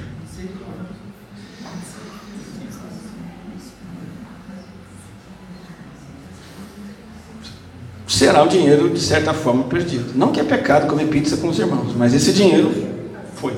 Será 8.19 8.43
o 8.43 8.49
dinheiro 8.49 8.89
de 8.89 8.99
certa 8.99 9.33
forma 9.33 9.63
perdido. 9.63 10.11
Não 10.13 10.33
que 10.33 10.41
é 10.41 10.43
pecado 10.43 10.87
comer 10.87 11.07
pizza 11.07 11.37
com 11.37 11.47
os 11.47 11.57
irmãos, 11.57 11.95
mas 11.95 12.13
esse 12.13 12.33
dinheiro 12.33 12.69
foi. 13.35 13.53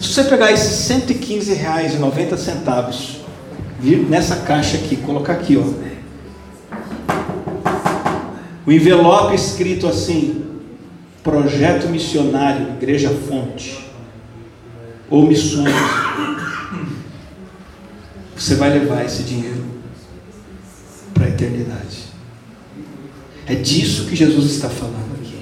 Se 0.00 0.12
você 0.12 0.22
pegar 0.24 0.52
esses 0.52 0.86
115 0.86 1.54
reais 1.54 1.94
e 1.94 1.96
90 1.96 2.36
centavos, 2.36 3.22
vir 3.80 3.98
nessa 3.98 4.36
caixa 4.36 4.76
aqui, 4.76 4.94
colocar 4.94 5.32
aqui, 5.32 5.56
ó, 5.56 5.64
o 8.64 8.70
envelope 8.70 9.34
escrito 9.34 9.88
assim, 9.88 10.44
projeto 11.24 11.88
missionário, 11.88 12.74
igreja 12.80 13.10
fonte, 13.10 13.90
ou 15.10 15.26
missões, 15.26 15.74
você 18.36 18.54
vai 18.54 18.70
levar 18.70 19.04
esse 19.04 19.24
dinheiro 19.24 19.64
para 21.12 21.24
a 21.24 21.28
eternidade. 21.28 22.07
É 23.48 23.54
disso 23.54 24.04
que 24.04 24.14
Jesus 24.14 24.50
está 24.50 24.68
falando 24.68 25.14
aqui. 25.20 25.38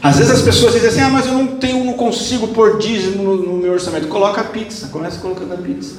Às 0.00 0.18
vezes 0.18 0.32
as 0.32 0.42
pessoas 0.42 0.74
dizem 0.74 0.88
assim: 0.88 1.00
ah, 1.00 1.10
mas 1.10 1.26
eu 1.26 1.32
não 1.32 1.46
tenho, 1.58 1.84
não 1.84 1.94
consigo 1.94 2.48
pôr 2.48 2.78
dízimo 2.78 3.22
no, 3.22 3.36
no 3.36 3.56
meu 3.56 3.72
orçamento. 3.72 4.06
Coloca 4.06 4.40
a 4.40 4.44
pizza, 4.44 4.88
começa 4.88 5.18
colocando 5.18 5.52
a 5.52 5.56
pizza. 5.56 5.96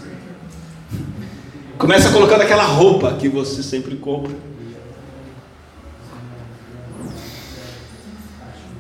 Começa 1.78 2.12
colocando 2.12 2.42
aquela 2.42 2.64
roupa 2.64 3.14
que 3.14 3.28
você 3.28 3.62
sempre 3.62 3.96
compra. 3.96 4.32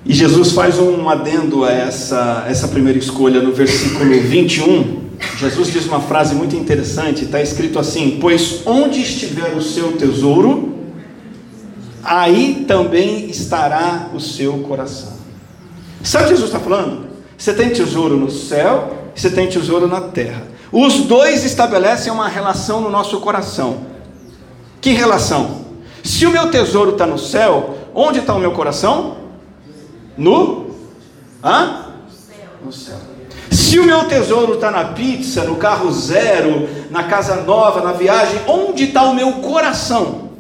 E 0.06 0.14
Jesus 0.14 0.52
faz 0.52 0.80
um 0.80 1.10
adendo 1.10 1.64
a 1.66 1.72
essa, 1.72 2.46
essa 2.48 2.68
primeira 2.68 2.98
escolha 2.98 3.42
no 3.42 3.52
versículo 3.52 4.06
21. 4.06 5.02
Jesus 5.38 5.72
diz 5.72 5.86
uma 5.86 6.00
frase 6.00 6.34
muito 6.34 6.56
interessante, 6.56 7.26
está 7.26 7.42
escrito 7.42 7.78
assim: 7.78 8.18
Pois 8.22 8.62
onde 8.66 9.02
estiver 9.02 9.56
o 9.56 9.62
seu 9.62 9.94
tesouro, 9.94 10.71
aí 12.04 12.66
também 12.68 13.30
estará 13.30 14.10
o 14.14 14.20
seu 14.20 14.60
coração. 14.60 15.14
Sabe 16.04 16.26
o 16.26 16.28
que 16.30 16.36
Jesus 16.36 16.50
está 16.50 16.60
falando? 16.60 17.08
Você 17.38 17.54
tem 17.54 17.70
tesouro 17.70 18.18
no 18.18 18.30
céu, 18.30 19.12
você 19.16 19.30
tem 19.30 19.48
tesouro 19.48 19.88
na 19.88 20.02
terra. 20.02 20.44
Os 20.72 21.02
dois 21.02 21.44
estabelecem 21.44 22.12
uma 22.12 22.28
relação 22.28 22.82
no 22.82 22.90
nosso 22.90 23.20
coração. 23.20 23.86
Que 24.80 24.92
relação? 24.92 25.62
Se 26.04 26.26
o 26.26 26.32
meu 26.32 26.50
tesouro 26.50 26.92
está 26.92 27.06
no 27.06 27.20
céu, 27.20 27.78
onde 27.94 28.20
está 28.20 28.34
o 28.34 28.40
meu 28.40 28.52
coração? 28.52 29.18
No? 30.18 30.68
Hã? 31.44 31.88
No 32.64 32.72
céu. 32.72 32.98
Se 33.52 33.80
o 33.80 33.86
meu 33.86 34.06
tesouro 34.06 34.56
está 34.56 34.72
na 34.72 34.86
pizza, 34.86 35.44
no 35.44 35.56
carro 35.56 35.92
zero, 35.92 36.68
na 36.90 37.04
casa 37.04 37.38
nova, 37.38 37.82
na 37.82 37.92
viagem, 37.92 38.42
onde 38.48 38.86
está 38.86 39.04
o 39.04 39.14
meu 39.14 39.34
coração? 39.34 40.31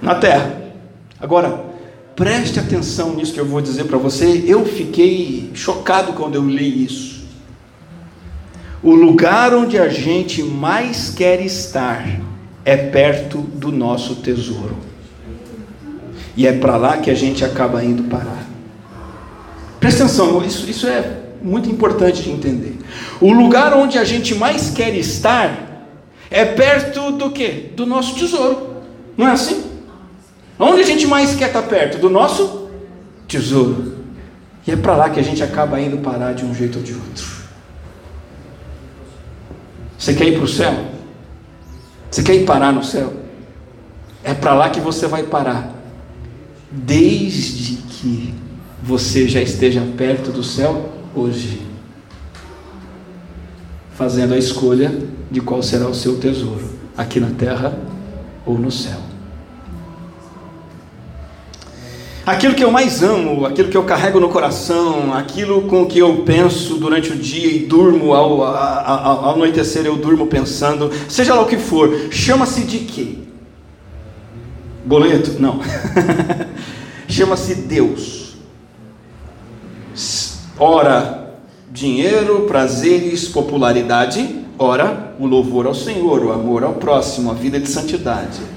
Na 0.00 0.14
terra. 0.14 0.62
Agora, 1.20 1.64
preste 2.14 2.58
atenção 2.58 3.14
nisso 3.14 3.32
que 3.32 3.40
eu 3.40 3.46
vou 3.46 3.60
dizer 3.60 3.84
para 3.84 3.98
você. 3.98 4.44
Eu 4.46 4.64
fiquei 4.64 5.50
chocado 5.54 6.12
quando 6.12 6.34
eu 6.34 6.46
li 6.46 6.84
isso. 6.84 7.26
O 8.82 8.94
lugar 8.94 9.54
onde 9.54 9.78
a 9.78 9.88
gente 9.88 10.42
mais 10.42 11.10
quer 11.10 11.40
estar 11.40 12.20
é 12.64 12.76
perto 12.76 13.38
do 13.38 13.72
nosso 13.72 14.16
tesouro. 14.16 14.76
E 16.36 16.46
é 16.46 16.52
para 16.52 16.76
lá 16.76 16.98
que 16.98 17.10
a 17.10 17.14
gente 17.14 17.44
acaba 17.44 17.82
indo 17.82 18.04
parar. 18.04 18.46
Presta 19.80 20.04
atenção, 20.04 20.44
isso, 20.44 20.68
isso 20.68 20.86
é 20.86 21.22
muito 21.42 21.70
importante 21.70 22.22
de 22.22 22.30
entender. 22.30 22.78
O 23.20 23.32
lugar 23.32 23.72
onde 23.74 23.98
a 23.98 24.04
gente 24.04 24.34
mais 24.34 24.70
quer 24.70 24.94
estar 24.94 25.88
é 26.30 26.44
perto 26.44 27.12
do 27.12 27.30
que? 27.30 27.70
Do 27.74 27.86
nosso 27.86 28.14
tesouro. 28.16 28.82
Não 29.16 29.28
é 29.28 29.32
assim? 29.32 29.64
Onde 30.58 30.80
a 30.80 30.84
gente 30.84 31.06
mais 31.06 31.34
quer 31.34 31.48
estar 31.48 31.62
perto? 31.62 31.98
Do 31.98 32.08
nosso 32.08 32.68
tesouro. 33.28 33.96
E 34.66 34.72
é 34.72 34.76
para 34.76 34.96
lá 34.96 35.10
que 35.10 35.20
a 35.20 35.22
gente 35.22 35.42
acaba 35.42 35.80
indo 35.80 35.98
parar 35.98 36.32
de 36.32 36.44
um 36.44 36.54
jeito 36.54 36.78
ou 36.78 36.84
de 36.84 36.94
outro. 36.94 37.26
Você 39.98 40.14
quer 40.14 40.28
ir 40.28 40.36
para 40.36 40.44
o 40.44 40.48
céu? 40.48 40.74
Você 42.10 42.22
quer 42.22 42.34
ir 42.34 42.44
parar 42.44 42.72
no 42.72 42.82
céu? 42.82 43.12
É 44.24 44.34
para 44.34 44.54
lá 44.54 44.70
que 44.70 44.80
você 44.80 45.06
vai 45.06 45.22
parar. 45.22 45.72
Desde 46.70 47.76
que 47.76 48.34
você 48.82 49.28
já 49.28 49.40
esteja 49.40 49.82
perto 49.96 50.30
do 50.30 50.42
céu 50.42 50.90
hoje. 51.14 51.62
Fazendo 53.94 54.34
a 54.34 54.38
escolha 54.38 54.92
de 55.30 55.40
qual 55.40 55.62
será 55.62 55.86
o 55.86 55.94
seu 55.94 56.18
tesouro, 56.18 56.70
aqui 56.96 57.18
na 57.18 57.30
terra 57.30 57.76
ou 58.44 58.58
no 58.58 58.70
céu. 58.70 59.05
Aquilo 62.26 62.56
que 62.56 62.64
eu 62.64 62.72
mais 62.72 63.04
amo, 63.04 63.46
aquilo 63.46 63.68
que 63.68 63.76
eu 63.76 63.84
carrego 63.84 64.18
no 64.18 64.28
coração, 64.28 65.14
aquilo 65.14 65.62
com 65.62 65.86
que 65.86 66.00
eu 66.00 66.24
penso 66.24 66.74
durante 66.76 67.12
o 67.12 67.16
dia 67.16 67.48
e 67.48 67.60
durmo 67.60 68.12
ao, 68.12 68.42
ao, 68.42 69.24
ao 69.26 69.34
anoitecer, 69.34 69.86
eu 69.86 69.94
durmo 69.94 70.26
pensando, 70.26 70.90
seja 71.08 71.36
lá 71.36 71.42
o 71.42 71.46
que 71.46 71.56
for, 71.56 72.08
chama-se 72.10 72.62
de 72.62 72.80
quê? 72.80 73.18
Boleto? 74.84 75.40
Não. 75.40 75.60
chama-se 77.06 77.54
Deus. 77.54 78.34
Ora, 80.58 81.30
dinheiro, 81.70 82.40
prazeres, 82.48 83.28
popularidade, 83.28 84.40
ora, 84.58 85.14
o 85.20 85.28
louvor 85.28 85.68
ao 85.68 85.74
Senhor, 85.74 86.24
o 86.24 86.32
amor 86.32 86.64
ao 86.64 86.72
próximo, 86.72 87.30
a 87.30 87.34
vida 87.34 87.60
de 87.60 87.68
santidade 87.68 88.56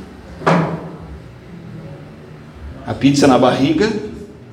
a 2.90 2.94
pizza 2.96 3.28
na 3.28 3.38
barriga 3.38 3.88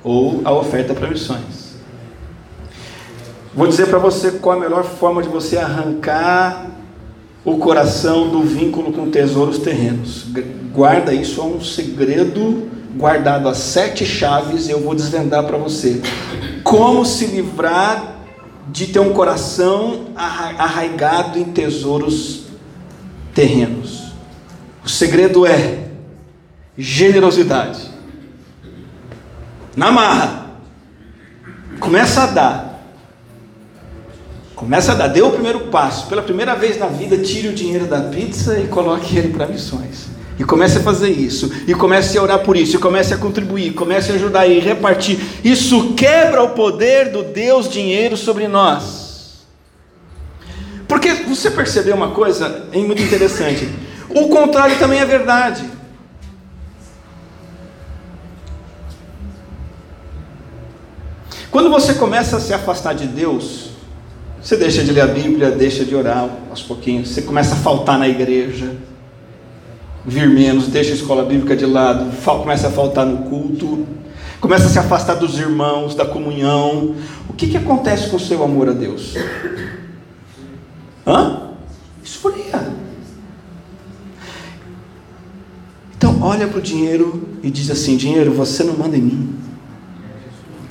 ou 0.05 0.43
a 0.45 0.53
oferta 0.53 0.93
para 0.93 1.09
missões. 1.09 1.75
Vou 3.55 3.67
dizer 3.67 3.87
para 3.87 3.99
você 3.99 4.33
qual 4.33 4.59
a 4.59 4.61
melhor 4.61 4.85
forma 4.85 5.23
de 5.23 5.29
você 5.31 5.57
arrancar 5.57 6.67
o 7.43 7.57
coração 7.57 8.29
do 8.29 8.43
vínculo 8.43 8.93
com 8.93 9.11
tesouros 9.11 9.57
terrenos. 9.57 10.27
Guarda 10.71 11.15
isso, 11.15 11.41
é 11.41 11.45
um 11.45 11.63
segredo 11.63 12.69
guardado 12.95 13.49
a 13.49 13.55
sete 13.55 14.05
chaves, 14.05 14.69
eu 14.69 14.83
vou 14.83 14.95
desvendar 14.95 15.45
para 15.45 15.57
você. 15.57 16.03
Como 16.63 17.07
se 17.07 17.25
livrar 17.29 18.19
de 18.69 18.89
ter 18.89 19.01
um 19.01 19.15
coração 19.15 20.09
arraigado 20.15 21.39
em 21.39 21.45
tesouros 21.45 22.43
terrenos. 23.33 24.13
O 24.85 24.91
segredo 24.91 25.47
é 25.47 25.87
generosidade 26.77 27.96
na 29.77 29.93
marra. 29.93 30.47
Começa 31.79 32.23
a 32.23 32.27
dar. 32.27 32.77
Começa 34.55 34.93
a 34.93 34.95
dar, 34.95 35.09
dê 35.09 35.21
o 35.21 35.31
primeiro 35.31 35.61
passo. 35.67 36.07
Pela 36.07 36.23
primeira 36.23 36.55
vez 36.55 36.79
na 36.79 36.87
vida, 36.87 37.19
tire 37.19 37.49
o 37.49 37.53
dinheiro 37.53 37.87
da 37.87 38.01
pizza 38.01 38.59
e 38.59 38.67
coloque 38.67 39.17
ele 39.17 39.29
para 39.29 39.47
missões. 39.47 40.07
E 40.39 40.45
comece 40.45 40.79
a 40.79 40.83
fazer 40.83 41.11
isso. 41.11 41.53
E 41.67 41.75
comece 41.75 42.17
a 42.17 42.23
orar 42.23 42.39
por 42.41 42.57
isso. 42.57 42.77
E 42.77 42.79
comece 42.79 43.13
a 43.13 43.19
contribuir. 43.19 43.75
Comece 43.75 44.13
a 44.13 44.15
ajudar 44.15 44.47
e 44.47 44.59
repartir. 44.59 45.19
Isso 45.45 45.93
quebra 45.93 46.43
o 46.43 46.51
poder 46.51 47.11
do 47.11 47.23
Deus 47.23 47.69
dinheiro 47.69 48.17
sobre 48.17 48.49
nós. 48.49 49.47
Porque 50.89 51.13
você 51.13 51.51
percebeu 51.51 51.95
uma 51.95 52.11
coisa 52.11 52.69
muito 52.73 53.03
interessante. 53.03 53.69
O 54.09 54.29
contrário 54.29 54.79
também 54.79 55.01
é 55.01 55.05
verdade. 55.05 55.76
Quando 61.57 61.71
você 61.71 61.95
começa 61.95 62.37
a 62.37 62.41
se 62.41 62.53
afastar 62.53 62.93
de 62.93 63.07
Deus, 63.07 63.71
você 64.43 64.59
deixa 64.59 64.85
de 64.85 64.93
ler 64.93 65.01
a 65.01 65.07
Bíblia, 65.07 65.51
deixa 65.51 65.87
de 65.87 65.95
orar 65.95 66.29
aos 66.51 66.63
pouquinhos, 66.63 67.09
você 67.09 67.23
começa 67.23 67.55
a 67.55 67.57
faltar 67.57 67.99
na 67.99 68.07
igreja, 68.07 68.77
vir 70.05 70.29
menos, 70.29 70.69
deixa 70.69 70.91
a 70.91 70.95
escola 70.97 71.25
bíblica 71.25 71.57
de 71.57 71.65
lado, 71.65 72.15
começa 72.23 72.69
a 72.69 72.71
faltar 72.71 73.07
no 73.07 73.31
culto, 73.31 73.87
começa 74.39 74.67
a 74.67 74.69
se 74.69 74.79
afastar 74.79 75.15
dos 75.15 75.39
irmãos, 75.39 75.95
da 75.95 76.05
comunhão. 76.05 76.95
O 77.27 77.33
que, 77.33 77.49
que 77.49 77.57
acontece 77.57 78.11
com 78.11 78.17
o 78.17 78.21
seu 78.21 78.45
amor 78.45 78.69
a 78.69 78.73
Deus? 78.73 79.15
Hã? 81.07 81.53
Esfria. 82.05 82.71
Então 85.97 86.21
olha 86.21 86.47
para 86.47 86.59
o 86.59 86.63
dinheiro 86.63 87.27
e 87.43 87.51
diz 87.51 87.71
assim: 87.71 87.97
dinheiro, 87.97 88.31
você 88.35 88.63
não 88.63 88.77
manda 88.77 88.95
em 88.95 89.01
mim 89.01 89.47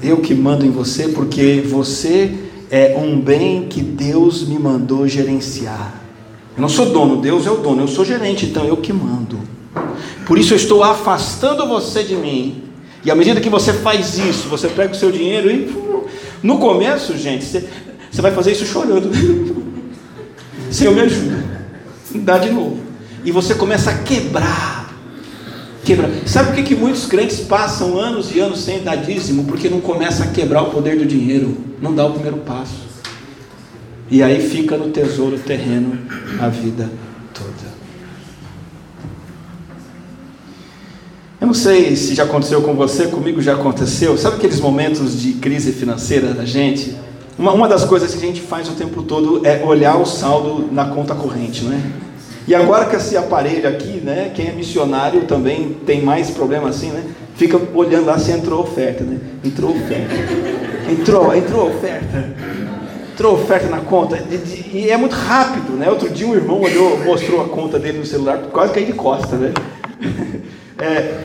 eu 0.05 0.17
que 0.17 0.33
mando 0.33 0.65
em 0.65 0.69
você, 0.69 1.07
porque 1.07 1.63
você 1.65 2.33
é 2.69 2.95
um 2.97 3.19
bem 3.19 3.67
que 3.67 3.81
Deus 3.81 4.47
me 4.47 4.59
mandou 4.59 5.07
gerenciar. 5.07 6.01
Eu 6.55 6.61
não 6.61 6.69
sou 6.69 6.87
dono, 6.87 7.17
Deus 7.17 7.45
é 7.45 7.51
o 7.51 7.57
dono, 7.57 7.81
eu 7.81 7.87
sou 7.87 8.05
gerente, 8.05 8.45
então 8.45 8.65
eu 8.65 8.77
que 8.77 8.93
mando. 8.93 9.39
Por 10.25 10.37
isso 10.37 10.53
eu 10.53 10.57
estou 10.57 10.83
afastando 10.83 11.67
você 11.67 12.03
de 12.03 12.15
mim. 12.15 12.63
E 13.03 13.11
à 13.11 13.15
medida 13.15 13.39
que 13.39 13.49
você 13.49 13.73
faz 13.73 14.17
isso, 14.17 14.47
você 14.47 14.67
pega 14.67 14.93
o 14.93 14.95
seu 14.95 15.11
dinheiro 15.11 15.51
e. 15.51 15.85
No 16.41 16.57
começo, 16.57 17.17
gente, 17.17 17.43
você, 17.43 17.67
você 18.11 18.21
vai 18.21 18.31
fazer 18.31 18.51
isso 18.51 18.65
chorando. 18.65 19.11
Senhor, 20.71 20.93
me 20.93 21.01
ajuda. 21.01 21.43
Dá 22.15 22.37
de 22.37 22.51
novo. 22.51 22.79
E 23.23 23.31
você 23.31 23.55
começa 23.55 23.91
a 23.91 23.97
quebrar 23.99 24.74
Quebra. 25.85 26.09
Sabe 26.25 26.47
por 26.47 26.55
que, 26.55 26.63
que 26.63 26.75
muitos 26.75 27.05
crentes 27.05 27.41
passam 27.41 27.95
anos 27.99 28.35
e 28.35 28.39
anos 28.39 28.63
sem 28.63 28.81
dar 28.81 28.95
dízimo? 28.95 29.43
Porque 29.43 29.69
não 29.69 29.79
começa 29.79 30.23
a 30.23 30.27
quebrar 30.27 30.63
o 30.63 30.71
poder 30.71 30.97
do 30.97 31.05
dinheiro, 31.05 31.55
não 31.79 31.93
dá 31.93 32.03
o 32.07 32.11
primeiro 32.11 32.37
passo. 32.37 32.85
E 34.09 34.23
aí 34.23 34.49
fica 34.49 34.75
no 34.77 34.89
tesouro 34.89 35.37
terreno 35.37 35.99
a 36.39 36.49
vida 36.49 36.89
toda. 37.33 37.75
Eu 41.39 41.45
não 41.45 41.53
sei 41.53 41.95
se 41.95 42.15
já 42.15 42.23
aconteceu 42.23 42.63
com 42.63 42.73
você, 42.73 43.05
comigo 43.05 43.39
já 43.39 43.53
aconteceu. 43.53 44.17
Sabe 44.17 44.37
aqueles 44.37 44.59
momentos 44.59 45.21
de 45.21 45.33
crise 45.33 45.71
financeira 45.71 46.33
da 46.33 46.45
gente? 46.45 46.95
Uma, 47.37 47.51
uma 47.51 47.67
das 47.67 47.83
coisas 47.83 48.15
que 48.15 48.23
a 48.23 48.27
gente 48.27 48.41
faz 48.41 48.67
o 48.67 48.71
tempo 48.71 49.03
todo 49.03 49.45
é 49.45 49.63
olhar 49.63 49.97
o 49.97 50.05
saldo 50.05 50.67
na 50.71 50.85
conta 50.85 51.13
corrente, 51.13 51.63
não 51.63 51.73
é? 51.73 52.04
E 52.47 52.53
agora 52.53 52.85
com 52.85 52.95
esse 52.95 53.17
aparelho 53.17 53.67
aqui, 53.67 54.01
né, 54.03 54.31
quem 54.33 54.47
é 54.47 54.51
missionário 54.51 55.23
também 55.23 55.77
tem 55.85 56.03
mais 56.03 56.29
problema 56.29 56.69
assim, 56.69 56.91
né? 56.91 57.03
Fica 57.35 57.59
olhando 57.73 58.05
lá 58.05 58.19
se 58.19 58.31
entrou 58.31 58.61
oferta, 58.61 59.03
né? 59.03 59.19
Entrou 59.43 59.71
oferta. 59.71 60.15
Entrou, 60.89 61.35
entrou 61.35 61.67
oferta. 61.69 62.33
Entrou 63.11 63.33
oferta 63.33 63.67
na 63.67 63.79
conta. 63.79 64.23
E, 64.73 64.89
é 64.89 64.95
muito 64.95 65.15
rápido, 65.15 65.73
né? 65.73 65.89
Outro 65.89 66.09
dia 66.09 66.27
um 66.27 66.35
irmão 66.35 66.61
olhou, 66.61 67.03
mostrou 67.03 67.41
a 67.41 67.49
conta 67.49 67.79
dele 67.79 67.97
no 67.97 68.05
celular, 68.05 68.37
quase 68.51 68.73
caí 68.73 68.85
de 68.85 68.93
costa, 68.93 69.35
né? 69.35 69.53
É, 70.77 71.21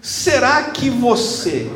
será 0.00 0.62
que 0.62 0.88
você, 0.88 1.68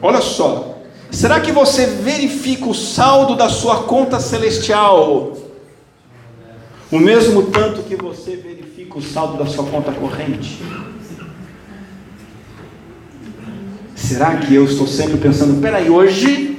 olha 0.00 0.22
só, 0.22 0.78
será 1.10 1.38
que 1.38 1.52
você 1.52 1.84
verifica 1.84 2.66
o 2.66 2.74
saldo 2.74 3.36
da 3.36 3.50
sua 3.50 3.82
conta 3.82 4.18
celestial 4.18 5.36
o 6.90 6.98
mesmo 6.98 7.44
tanto 7.44 7.82
que 7.82 7.94
você 7.94 8.36
verifica 8.36 8.98
o 8.98 9.02
saldo 9.02 9.38
da 9.38 9.46
sua 9.46 9.64
conta 9.64 9.92
corrente. 9.92 10.60
Será 13.94 14.36
que 14.38 14.54
eu 14.54 14.64
estou 14.64 14.86
sempre 14.86 15.16
pensando, 15.18 15.60
peraí, 15.60 15.88
hoje, 15.88 16.58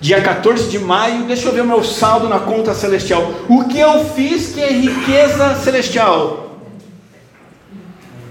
dia 0.00 0.22
14 0.22 0.70
de 0.70 0.78
maio, 0.78 1.24
deixa 1.24 1.48
eu 1.48 1.52
ver 1.52 1.60
o 1.60 1.66
meu 1.66 1.84
saldo 1.84 2.28
na 2.28 2.38
conta 2.38 2.72
celestial. 2.72 3.30
O 3.48 3.64
que 3.64 3.78
eu 3.78 4.04
fiz 4.06 4.54
que 4.54 4.60
é 4.60 4.72
riqueza 4.72 5.54
celestial? 5.56 6.58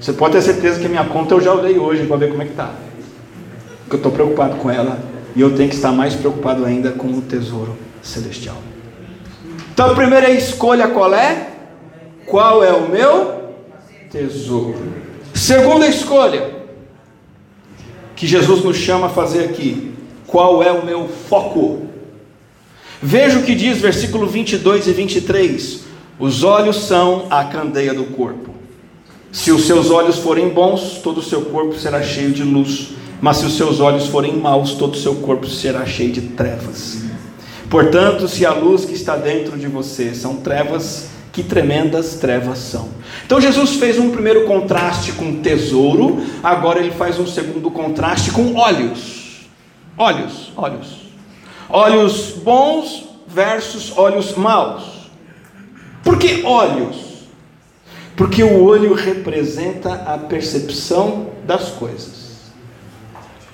Você 0.01 0.13
pode 0.13 0.33
ter 0.33 0.41
certeza 0.41 0.79
que 0.79 0.87
a 0.87 0.89
minha 0.89 1.05
conta 1.05 1.35
eu 1.35 1.41
já 1.41 1.53
olhei 1.53 1.77
hoje 1.77 2.07
para 2.07 2.17
ver 2.17 2.29
como 2.29 2.41
é 2.41 2.45
que 2.45 2.51
está. 2.51 2.73
Porque 3.81 3.95
eu 3.95 3.97
estou 3.97 4.11
preocupado 4.11 4.55
com 4.55 4.71
ela 4.71 4.99
e 5.35 5.41
eu 5.41 5.55
tenho 5.55 5.69
que 5.69 5.75
estar 5.75 5.91
mais 5.91 6.15
preocupado 6.15 6.65
ainda 6.65 6.91
com 6.91 7.09
o 7.09 7.21
tesouro 7.21 7.77
celestial. 8.01 8.57
Então 9.79 9.91
a 9.91 9.95
primeira 9.95 10.29
escolha 10.29 10.89
qual 10.89 11.13
é? 11.13 11.51
Qual 12.25 12.61
é 12.61 12.73
o 12.73 12.89
meu 12.89 13.53
tesouro? 14.11 14.93
Segunda 15.33 15.87
escolha 15.87 16.53
que 18.13 18.27
Jesus 18.27 18.61
nos 18.61 18.75
chama 18.75 19.05
a 19.05 19.09
fazer 19.09 19.45
aqui. 19.45 19.93
Qual 20.27 20.61
é 20.61 20.69
o 20.69 20.85
meu 20.85 21.07
foco? 21.07 21.87
Veja 23.01 23.39
o 23.39 23.43
que 23.43 23.55
diz 23.55 23.77
versículo 23.77 24.27
22 24.27 24.85
e 24.85 24.91
23. 24.91 25.79
Os 26.19 26.43
olhos 26.43 26.81
são 26.81 27.27
a 27.29 27.45
candeia 27.45 27.93
do 27.93 28.03
corpo. 28.03 28.53
Se 29.31 29.49
os 29.49 29.65
seus 29.65 29.89
olhos 29.89 30.17
forem 30.17 30.49
bons, 30.49 30.99
todo 31.01 31.19
o 31.19 31.23
seu 31.23 31.43
corpo 31.43 31.79
será 31.79 32.03
cheio 32.03 32.31
de 32.31 32.43
luz. 32.43 32.89
Mas 33.21 33.37
se 33.37 33.45
os 33.45 33.55
seus 33.55 33.79
olhos 33.79 34.07
forem 34.07 34.35
maus, 34.35 34.73
todo 34.73 34.95
o 34.95 34.99
seu 34.99 35.15
corpo 35.15 35.47
será 35.47 35.85
cheio 35.85 36.11
de 36.11 36.19
trevas. 36.19 37.08
Portanto, 37.69 38.27
se 38.27 38.45
a 38.45 38.51
luz 38.51 38.83
que 38.83 38.93
está 38.93 39.15
dentro 39.15 39.57
de 39.57 39.67
você 39.67 40.15
são 40.15 40.37
trevas, 40.37 41.09
que 41.31 41.43
tremendas 41.43 42.15
trevas 42.15 42.57
são. 42.57 42.89
Então 43.25 43.39
Jesus 43.39 43.75
fez 43.75 43.99
um 43.99 44.09
primeiro 44.09 44.45
contraste 44.45 45.11
com 45.11 45.41
tesouro, 45.41 46.21
agora 46.43 46.79
ele 46.79 46.91
faz 46.91 47.19
um 47.19 47.27
segundo 47.27 47.69
contraste 47.69 48.31
com 48.31 48.55
olhos. 48.55 49.47
Olhos, 49.97 50.51
olhos. 50.57 51.09
Olhos 51.69 52.31
bons 52.43 53.07
versus 53.27 53.95
olhos 53.95 54.33
maus. 54.33 55.11
Por 56.03 56.17
que 56.17 56.41
olhos? 56.43 57.27
Porque 58.15 58.43
o 58.43 58.63
olho 58.63 58.93
representa 58.95 59.93
a 59.93 60.17
percepção 60.17 61.27
das 61.45 61.69
coisas. 61.69 62.18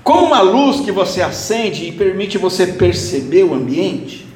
Como 0.05 0.27
uma 0.27 0.39
luz 0.39 0.81
que 0.81 0.91
você 0.91 1.19
acende 1.19 1.85
e 1.85 1.91
permite 1.91 2.37
você 2.37 2.67
perceber 2.67 3.43
o 3.43 3.55
ambiente. 3.55 4.27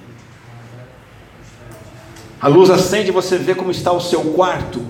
A 2.42 2.48
luz 2.48 2.72
acende 2.72 3.10
e 3.10 3.12
você 3.12 3.38
vê 3.38 3.54
como 3.54 3.70
está 3.70 3.92
o 3.92 4.00
seu 4.00 4.34
quarto. 4.34 4.84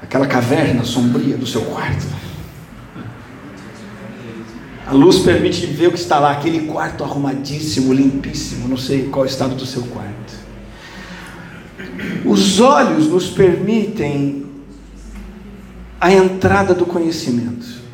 Aquela 0.00 0.28
caverna 0.28 0.84
sombria 0.84 1.36
do 1.36 1.44
seu 1.44 1.62
quarto. 1.62 2.06
A 4.86 4.92
luz 4.92 5.18
permite 5.18 5.66
ver 5.66 5.88
o 5.88 5.92
que 5.92 5.98
está 5.98 6.20
lá, 6.20 6.30
aquele 6.30 6.68
quarto 6.68 7.02
arrumadíssimo, 7.02 7.92
limpíssimo. 7.92 8.68
Não 8.68 8.76
sei 8.76 9.08
qual 9.08 9.24
é 9.24 9.28
o 9.28 9.28
estado 9.28 9.56
do 9.56 9.66
seu 9.66 9.82
quarto. 9.82 10.34
Os 12.24 12.60
olhos 12.60 13.08
nos 13.08 13.28
permitem 13.28 14.46
a 16.00 16.12
entrada 16.12 16.72
do 16.72 16.86
conhecimento. 16.86 17.85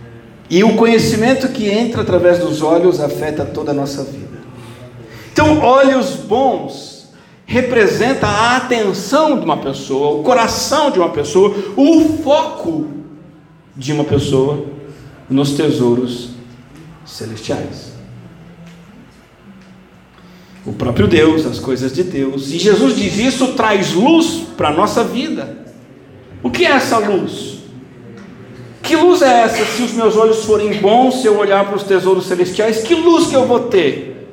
E 0.53 0.63
o 0.63 0.77
conhecimento 0.77 1.49
que 1.49 1.69
entra 1.71 2.03
através 2.03 2.39
dos 2.39 2.61
olhos 2.61 3.01
afeta 3.01 3.45
toda 3.45 3.71
a 3.71 3.75
nossa 3.75 4.05
vida. 4.05 4.39
Então, 5.33 5.61
olhos 5.61 6.15
bons 6.15 7.11
representa 7.47 8.27
a 8.27 8.59
atenção 8.59 9.39
de 9.39 9.45
uma 9.45 9.57
pessoa, 9.57 10.21
o 10.21 10.23
coração 10.23 10.91
de 10.91 10.99
uma 10.99 11.09
pessoa, 11.09 11.55
o 11.75 12.19
foco 12.23 12.89
de 13.75 13.93
uma 13.93 14.05
pessoa 14.05 14.67
nos 15.31 15.53
tesouros 15.53 16.33
celestiais 17.07 17.93
o 20.65 20.73
próprio 20.73 21.09
Deus, 21.09 21.45
as 21.45 21.59
coisas 21.59 21.93
de 21.93 22.05
Deus. 22.05 22.53
E 22.53 22.59
Jesus 22.59 22.97
diz: 22.97 23.19
Isso 23.19 23.49
traz 23.55 23.93
luz 23.93 24.45
para 24.57 24.69
a 24.69 24.73
nossa 24.73 25.03
vida. 25.03 25.67
O 26.43 26.51
que 26.51 26.65
é 26.65 26.71
essa 26.71 26.99
luz? 26.99 27.52
Que 28.83 28.97
luz 28.97 29.23
é 29.23 29.43
essa 29.43 29.65
se 29.65 29.83
os 29.83 29.93
meus 29.93 30.17
olhos 30.17 30.45
forem 30.45 30.81
bons, 30.81 31.21
se 31.21 31.27
eu 31.27 31.39
olhar 31.39 31.65
para 31.65 31.77
os 31.77 31.85
tesouros 31.85 32.27
celestiais? 32.27 32.83
Que 32.83 32.95
luz 32.95 33.29
que 33.29 33.35
eu 33.35 33.47
vou 33.47 33.61
ter? 33.61 34.29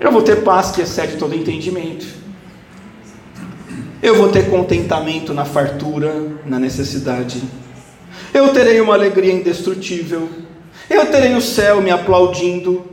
Eu 0.00 0.10
vou 0.10 0.22
ter 0.22 0.42
paz 0.42 0.70
que 0.70 0.80
excede 0.80 1.16
todo 1.16 1.34
entendimento. 1.34 2.06
Eu 4.02 4.16
vou 4.16 4.28
ter 4.28 4.50
contentamento 4.50 5.32
na 5.34 5.44
fartura, 5.44 6.26
na 6.46 6.58
necessidade. 6.58 7.42
Eu 8.32 8.48
terei 8.52 8.80
uma 8.80 8.94
alegria 8.94 9.32
indestrutível. 9.32 10.28
Eu 10.88 11.06
terei 11.06 11.34
o 11.34 11.40
céu 11.40 11.80
me 11.80 11.90
aplaudindo. 11.90 12.84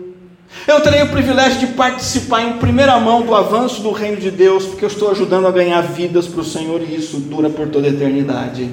Eu 0.68 0.82
terei 0.82 1.02
o 1.02 1.10
privilégio 1.10 1.60
de 1.60 1.68
participar 1.68 2.44
em 2.44 2.58
primeira 2.58 3.00
mão 3.00 3.22
do 3.24 3.34
avanço 3.34 3.82
do 3.82 3.92
reino 3.92 4.18
de 4.18 4.30
Deus, 4.30 4.66
porque 4.66 4.84
eu 4.84 4.90
estou 4.90 5.12
ajudando 5.12 5.48
a 5.48 5.52
ganhar 5.52 5.82
vidas 5.82 6.28
para 6.28 6.42
o 6.42 6.46
Senhor 6.46 6.82
e 6.82 6.96
isso 6.96 7.18
dura 7.18 7.50
por 7.50 7.70
toda 7.70 7.88
a 7.88 7.90
eternidade. 7.90 8.70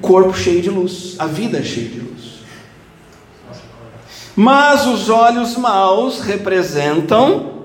Corpo 0.00 0.32
cheio 0.34 0.62
de 0.62 0.70
luz, 0.70 1.16
a 1.18 1.26
vida 1.26 1.62
cheia 1.62 1.88
de 1.88 2.00
luz. 2.00 2.38
Mas 4.36 4.86
os 4.86 5.08
olhos 5.08 5.56
maus 5.56 6.20
representam 6.20 7.64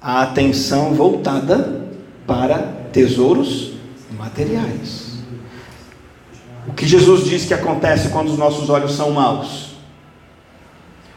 a 0.00 0.22
atenção 0.22 0.94
voltada 0.94 1.86
para 2.26 2.58
tesouros 2.92 3.72
materiais. 4.16 5.08
O 6.68 6.72
que 6.72 6.86
Jesus 6.86 7.24
diz 7.24 7.44
que 7.46 7.54
acontece 7.54 8.10
quando 8.10 8.28
os 8.28 8.38
nossos 8.38 8.68
olhos 8.70 8.92
são 8.92 9.10
maus? 9.10 9.68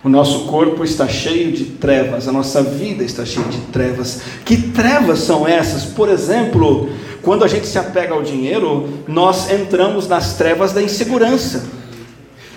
O 0.03 0.09
nosso 0.09 0.45
corpo 0.45 0.83
está 0.83 1.07
cheio 1.07 1.51
de 1.51 1.65
trevas, 1.65 2.27
a 2.27 2.31
nossa 2.31 2.63
vida 2.63 3.03
está 3.03 3.23
cheia 3.23 3.45
de 3.47 3.59
trevas. 3.71 4.21
Que 4.43 4.57
trevas 4.57 5.19
são 5.19 5.47
essas? 5.47 5.85
Por 5.85 6.09
exemplo, 6.09 6.89
quando 7.21 7.43
a 7.43 7.47
gente 7.47 7.67
se 7.67 7.77
apega 7.77 8.13
ao 8.13 8.23
dinheiro, 8.23 9.03
nós 9.07 9.49
entramos 9.51 10.07
nas 10.07 10.33
trevas 10.33 10.73
da 10.73 10.81
insegurança. 10.81 11.65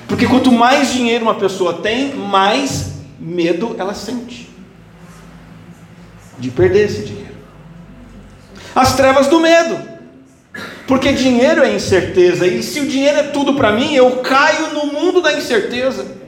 Porque 0.09 0.27
quanto 0.27 0.53
mais 0.53 0.93
dinheiro 0.93 1.25
uma 1.25 1.35
pessoa 1.35 1.75
tem, 1.75 2.15
mais 2.15 2.93
medo 3.19 3.75
ela 3.79 3.95
sente 3.95 4.51
de 6.39 6.51
perder 6.51 6.87
esse 6.87 7.03
dinheiro. 7.03 7.35
As 8.75 8.97
trevas 8.97 9.29
do 9.29 9.41
medo. 9.41 9.95
Porque 10.87 11.13
dinheiro 11.13 11.63
é 11.63 11.75
incerteza, 11.75 12.47
e 12.47 12.63
se 12.63 12.81
o 12.81 12.87
dinheiro 12.87 13.19
é 13.19 13.23
tudo 13.25 13.55
para 13.55 13.73
mim, 13.73 13.95
eu 13.95 14.19
caio 14.19 14.75
no 14.75 14.87
mundo 14.87 15.23
da 15.23 15.33
incerteza. 15.33 16.24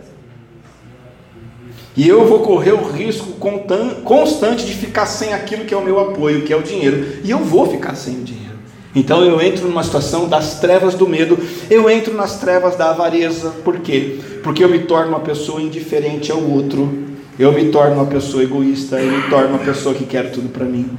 E 1.97 2.07
eu 2.07 2.27
vou 2.27 2.41
correr 2.41 2.73
o 2.73 2.91
risco 2.91 3.33
constante 4.05 4.67
de 4.67 4.75
ficar 4.75 5.07
sem 5.07 5.33
aquilo 5.33 5.65
que 5.65 5.73
é 5.73 5.77
o 5.77 5.85
meu 5.85 5.99
apoio, 5.99 6.43
que 6.43 6.53
é 6.53 6.57
o 6.57 6.63
dinheiro. 6.63 7.07
E 7.25 7.31
eu 7.31 7.39
vou 7.39 7.71
ficar 7.71 7.95
sem 7.95 8.17
o 8.17 8.23
dinheiro. 8.23 8.47
Então 8.95 9.25
eu 9.25 9.41
entro 9.41 9.67
numa 9.67 9.83
situação 9.83 10.29
das 10.29 10.61
trevas 10.61 10.95
do 10.95 11.09
medo, 11.09 11.39
eu 11.71 11.89
entro 11.89 12.15
nas 12.15 12.39
trevas 12.39 12.77
da 12.77 12.91
avareza. 12.91 13.51
Por 13.65 13.81
quê? 13.81 14.19
Porque 14.43 14.63
eu 14.63 14.69
me 14.69 14.81
torno 14.81 15.09
uma 15.09 15.21
pessoa 15.21 15.61
indiferente 15.61 16.31
ao 16.31 16.43
outro. 16.43 17.07
Eu 17.39 17.53
me 17.53 17.67
torno 17.67 17.97
uma 17.97 18.07
pessoa 18.07 18.43
egoísta, 18.43 18.99
eu 18.99 19.13
me 19.13 19.29
torno 19.29 19.51
uma 19.51 19.59
pessoa 19.59 19.95
que 19.95 20.07
quer 20.07 20.31
tudo 20.31 20.49
para 20.49 20.65
mim. 20.65 20.91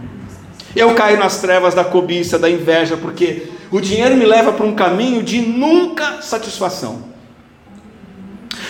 Eu 0.76 0.94
caio 0.94 1.18
nas 1.18 1.42
trevas 1.42 1.74
da 1.74 1.84
cobiça, 1.84 2.38
da 2.38 2.48
inveja, 2.48 2.96
porque 2.96 3.48
o 3.72 3.82
dinheiro 3.82 4.16
me 4.16 4.26
leva 4.26 4.54
para 4.54 4.66
um 4.66 4.76
caminho 4.76 5.24
de 5.24 5.42
nunca 5.42 6.22
satisfação. 6.22 7.17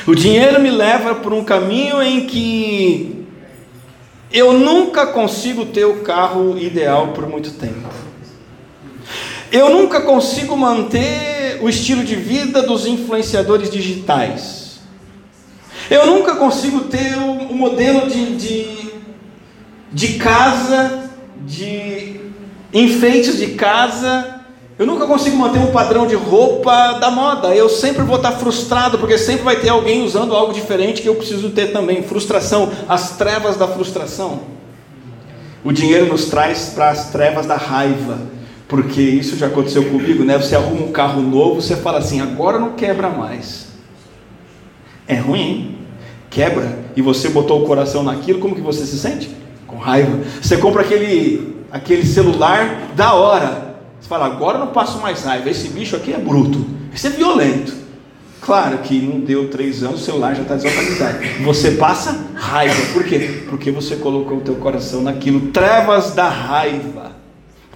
O 0.08 0.16
dinheiro 0.16 0.62
me 0.62 0.72
leva 0.72 1.16
por 1.16 1.34
um 1.34 1.44
caminho 1.44 2.02
em 2.02 2.26
que 2.26 3.26
eu 4.32 4.54
nunca 4.54 5.08
consigo 5.08 5.66
ter 5.66 5.84
o 5.84 5.98
carro 5.98 6.58
ideal 6.58 7.10
por 7.10 7.28
muito 7.28 7.52
tempo. 7.52 7.90
Eu 9.52 9.70
nunca 9.70 10.00
consigo 10.00 10.56
manter 10.56 11.60
o 11.62 11.68
estilo 11.68 12.06
de 12.06 12.16
vida 12.16 12.62
dos 12.62 12.86
influenciadores 12.86 13.70
digitais. 13.70 14.80
Eu 15.90 16.06
nunca 16.06 16.38
consigo 16.38 16.86
ter 16.86 17.18
o, 17.18 17.54
modelo 17.54 18.10
de, 18.10 18.38
de, 18.38 18.92
de 19.92 20.14
casa, 20.14 21.10
de 21.46 22.22
enfeites 22.74 23.38
de 23.38 23.48
casa 23.56 24.37
eu 24.80 24.86
nunca 24.86 25.08
consigo 25.08 25.36
manter 25.36 25.58
um 25.58 25.72
padrão 25.72 26.06
de 26.06 26.14
roupa 26.14 26.94
da 27.00 27.10
moda. 27.10 27.56
Eu 27.56 27.68
sempre 27.68 28.04
vou 28.04 28.18
estar 28.18 28.34
frustrado, 28.34 29.00
porque 29.00 29.18
sempre 29.18 29.44
vai 29.44 29.56
ter 29.56 29.70
alguém 29.70 30.04
usando 30.04 30.36
algo 30.36 30.54
diferente 30.54 31.02
que 31.02 31.10
eu 31.10 31.16
preciso 31.16 31.50
ter 31.50 31.72
também. 31.72 32.04
Frustração, 32.04 32.72
as 32.88 33.18
trevas 33.18 33.58
da 33.58 33.68
frustração. 33.68 34.42
O 35.64 35.72
dinheiro 35.72 36.06
nos 36.06 36.26
traz 36.26 36.74
para 36.76 36.90
as 36.90 37.10
trevas 37.10 37.48
da 37.48 37.56
raiva, 37.56 38.20
porque 38.68 39.02
isso 39.02 39.36
já 39.36 39.48
aconteceu 39.48 39.84
comigo, 39.86 40.24
né? 40.24 40.38
Você 40.38 40.56
arruma 40.56 40.86
um 40.86 40.92
carro 40.92 41.24
novo, 41.24 41.60
você 41.60 41.76
fala 41.76 41.98
assim: 41.98 42.22
agora 42.22 42.60
não 42.60 42.74
quebra 42.74 43.10
mais. 43.10 43.70
É 45.08 45.16
ruim? 45.16 45.80
Quebra 46.30 46.78
e 46.96 47.02
você 47.02 47.30
botou 47.30 47.64
o 47.64 47.66
coração 47.66 48.04
naquilo, 48.04 48.40
como 48.40 48.54
que 48.54 48.62
você 48.62 48.86
se 48.86 49.00
sente? 49.00 49.32
Com 49.66 49.78
raiva. 49.78 50.20
Você 50.40 50.56
compra 50.58 50.84
aquele 50.84 51.58
aquele 51.72 52.06
celular 52.06 52.92
da 52.96 53.14
hora 53.14 53.67
você 54.00 54.08
fala, 54.08 54.26
agora 54.26 54.58
não 54.58 54.68
passo 54.68 55.00
mais 55.00 55.24
raiva, 55.24 55.50
esse 55.50 55.70
bicho 55.70 55.96
aqui 55.96 56.14
é 56.14 56.18
bruto, 56.18 56.66
esse 56.94 57.08
é 57.08 57.10
violento. 57.10 57.74
Claro 58.42 58.78
que 58.78 59.02
não 59.02 59.20
deu 59.20 59.50
três 59.50 59.84
anos, 59.84 60.02
o 60.02 60.06
celular 60.06 60.36
já 60.36 60.44
está 60.44 60.56
desatualizado. 60.56 61.18
Você 61.44 61.72
passa 61.72 62.28
raiva, 62.36 62.94
por 62.94 63.04
quê? 63.04 63.44
Porque 63.50 63.72
você 63.72 63.96
colocou 63.98 64.38
o 64.38 64.42
teu 64.42 64.56
coração 64.56 65.02
naquilo. 65.02 65.52
Trevas 65.52 66.14
da 66.14 66.30
raiva, 66.30 67.12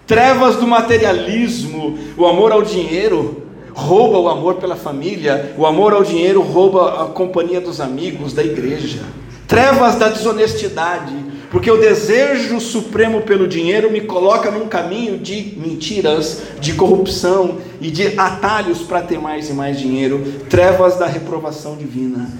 trevas 0.05 0.55
do 0.55 0.67
materialismo, 0.67 1.97
o 2.15 2.25
amor 2.25 2.51
ao 2.51 2.61
dinheiro 2.61 3.43
rouba 3.73 4.19
o 4.19 4.29
amor 4.29 4.55
pela 4.55 4.75
família, 4.75 5.53
o 5.57 5.65
amor 5.65 5.93
ao 5.93 6.03
dinheiro 6.03 6.41
rouba 6.41 7.03
a 7.03 7.05
companhia 7.07 7.59
dos 7.59 7.81
amigos, 7.81 8.33
da 8.33 8.43
igreja. 8.43 9.01
Trevas 9.47 9.95
da 9.95 10.07
desonestidade, 10.07 11.13
porque 11.51 11.69
o 11.69 11.75
desejo 11.75 12.61
supremo 12.61 13.23
pelo 13.23 13.45
dinheiro 13.45 13.91
me 13.91 13.99
coloca 13.99 14.49
num 14.49 14.69
caminho 14.69 15.19
de 15.19 15.53
mentiras, 15.57 16.43
de 16.61 16.73
corrupção 16.73 17.57
e 17.81 17.91
de 17.91 18.17
atalhos 18.17 18.79
para 18.79 19.01
ter 19.01 19.19
mais 19.19 19.49
e 19.49 19.53
mais 19.53 19.77
dinheiro, 19.77 20.23
trevas 20.49 20.97
da 20.97 21.05
reprovação 21.05 21.75
divina. 21.75 22.31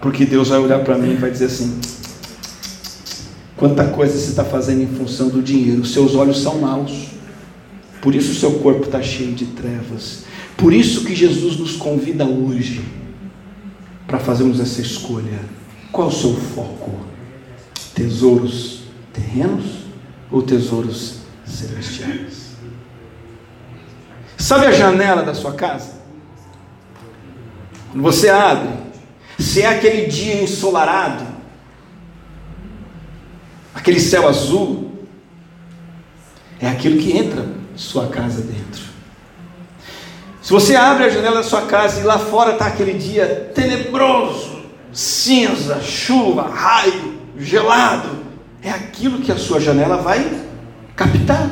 Porque 0.00 0.24
Deus 0.24 0.48
vai 0.48 0.58
olhar 0.58 0.82
para 0.82 0.96
mim 0.96 1.12
e 1.12 1.16
vai 1.16 1.30
dizer 1.30 1.44
assim: 1.44 1.78
quanta 3.54 3.84
coisa 3.84 4.18
você 4.18 4.30
está 4.30 4.44
fazendo 4.44 4.82
em 4.82 4.86
função 4.86 5.28
do 5.28 5.42
dinheiro, 5.42 5.84
seus 5.84 6.14
olhos 6.14 6.40
são 6.40 6.58
maus. 6.58 7.08
Por 8.00 8.14
isso 8.14 8.34
seu 8.34 8.52
corpo 8.60 8.84
está 8.84 9.02
cheio 9.02 9.32
de 9.32 9.44
trevas. 9.46 10.24
Por 10.56 10.72
isso 10.72 11.04
que 11.04 11.14
Jesus 11.14 11.58
nos 11.58 11.76
convida 11.76 12.24
hoje 12.24 12.82
para 14.06 14.18
fazermos 14.18 14.58
essa 14.58 14.80
escolha. 14.80 15.40
Qual 15.92 16.08
o 16.08 16.12
seu 16.12 16.34
foco? 16.34 17.13
Tesouros 17.94 18.84
terrenos 19.12 19.84
ou 20.30 20.42
tesouros 20.42 21.20
celestiais? 21.46 22.54
Sabe 24.36 24.66
a 24.66 24.72
janela 24.72 25.22
da 25.22 25.34
sua 25.34 25.52
casa? 25.52 25.94
Quando 27.90 28.02
você 28.02 28.28
abre, 28.28 28.70
se 29.38 29.62
é 29.62 29.66
aquele 29.66 30.06
dia 30.06 30.42
ensolarado, 30.42 31.24
aquele 33.74 34.00
céu 34.00 34.28
azul, 34.28 34.92
é 36.60 36.68
aquilo 36.68 36.98
que 36.98 37.16
entra 37.16 37.46
sua 37.76 38.08
casa 38.08 38.42
dentro. 38.42 38.82
Se 40.42 40.52
você 40.52 40.76
abre 40.76 41.04
a 41.04 41.08
janela 41.08 41.36
da 41.36 41.42
sua 41.42 41.62
casa 41.62 42.00
e 42.00 42.02
lá 42.02 42.18
fora 42.18 42.52
está 42.52 42.66
aquele 42.66 42.94
dia 42.94 43.50
tenebroso, 43.54 44.62
cinza, 44.92 45.80
chuva, 45.80 46.48
raio, 46.48 47.18
gelado, 47.38 48.24
é 48.62 48.70
aquilo 48.70 49.18
que 49.20 49.32
a 49.32 49.36
sua 49.36 49.60
janela 49.60 49.98
vai 49.98 50.44
captar. 50.96 51.50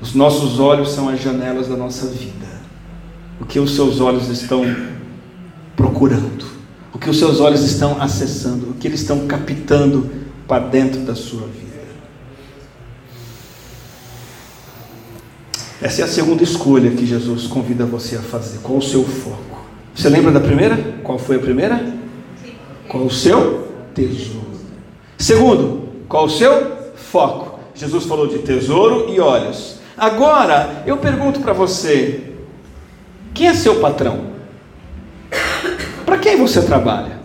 Os 0.00 0.14
nossos 0.14 0.60
olhos 0.60 0.90
são 0.90 1.08
as 1.08 1.20
janelas 1.20 1.68
da 1.68 1.76
nossa 1.76 2.06
vida. 2.08 2.46
O 3.40 3.44
que 3.44 3.58
os 3.58 3.74
seus 3.74 4.00
olhos 4.00 4.28
estão 4.28 4.64
procurando, 5.74 6.46
o 6.92 6.98
que 6.98 7.10
os 7.10 7.18
seus 7.18 7.40
olhos 7.40 7.62
estão 7.62 8.00
acessando, 8.00 8.70
o 8.70 8.74
que 8.74 8.88
eles 8.88 9.00
estão 9.00 9.26
captando 9.26 10.10
para 10.48 10.64
dentro 10.64 11.00
da 11.00 11.14
sua 11.14 11.46
vida. 11.46 11.66
Essa 15.82 16.02
é 16.02 16.04
a 16.04 16.08
segunda 16.08 16.42
escolha 16.42 16.90
que 16.90 17.04
Jesus 17.04 17.46
convida 17.46 17.84
você 17.84 18.16
a 18.16 18.22
fazer. 18.22 18.58
Qual 18.62 18.78
o 18.78 18.82
seu 18.82 19.04
foco? 19.04 19.66
Você 19.94 20.08
lembra 20.08 20.32
da 20.32 20.40
primeira? 20.40 20.76
Qual 21.02 21.18
foi 21.18 21.36
a 21.36 21.38
primeira? 21.38 21.94
Qual 22.88 23.04
o 23.04 23.10
seu 23.10 23.65
tesouro? 23.96 24.46
Segundo, 25.18 25.88
qual 26.08 26.26
o 26.26 26.30
seu 26.30 26.76
foco? 26.94 27.58
Jesus 27.74 28.04
falou 28.04 28.26
de 28.26 28.38
tesouro 28.38 29.06
e 29.08 29.18
olhos. 29.18 29.78
Agora, 29.96 30.82
eu 30.86 30.98
pergunto 30.98 31.40
para 31.40 31.54
você: 31.54 32.32
quem 33.32 33.48
é 33.48 33.54
seu 33.54 33.80
patrão? 33.80 34.36
Para 36.04 36.18
quem 36.18 36.36
você 36.36 36.62
trabalha? 36.62 37.16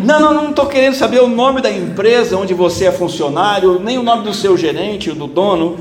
Não, 0.00 0.20
não, 0.20 0.34
não 0.34 0.50
estou 0.50 0.66
querendo 0.66 0.94
saber 0.94 1.20
o 1.20 1.28
nome 1.28 1.62
da 1.62 1.70
empresa 1.70 2.36
onde 2.36 2.52
você 2.52 2.86
é 2.86 2.92
funcionário, 2.92 3.78
nem 3.78 3.98
o 3.98 4.02
nome 4.02 4.24
do 4.24 4.34
seu 4.34 4.56
gerente, 4.56 5.12
do 5.12 5.26
dono. 5.26 5.78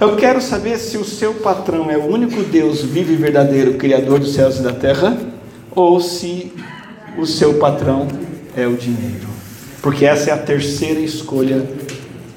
Eu 0.00 0.14
quero 0.14 0.40
saber 0.40 0.78
se 0.78 0.96
o 0.96 1.04
seu 1.04 1.34
patrão 1.34 1.90
é 1.90 1.96
o 1.96 2.06
único 2.06 2.42
Deus 2.44 2.82
vivo 2.82 3.12
e 3.12 3.16
verdadeiro, 3.16 3.74
Criador 3.74 4.20
dos 4.20 4.32
céus 4.32 4.58
e 4.58 4.62
da 4.62 4.72
terra, 4.72 5.16
ou 5.74 5.98
se 5.98 6.52
o 7.18 7.26
seu 7.26 7.54
patrão 7.54 8.06
é 8.56 8.66
o 8.66 8.76
dinheiro. 8.76 9.26
Porque 9.82 10.06
essa 10.06 10.30
é 10.30 10.32
a 10.32 10.38
terceira 10.38 11.00
escolha 11.00 11.68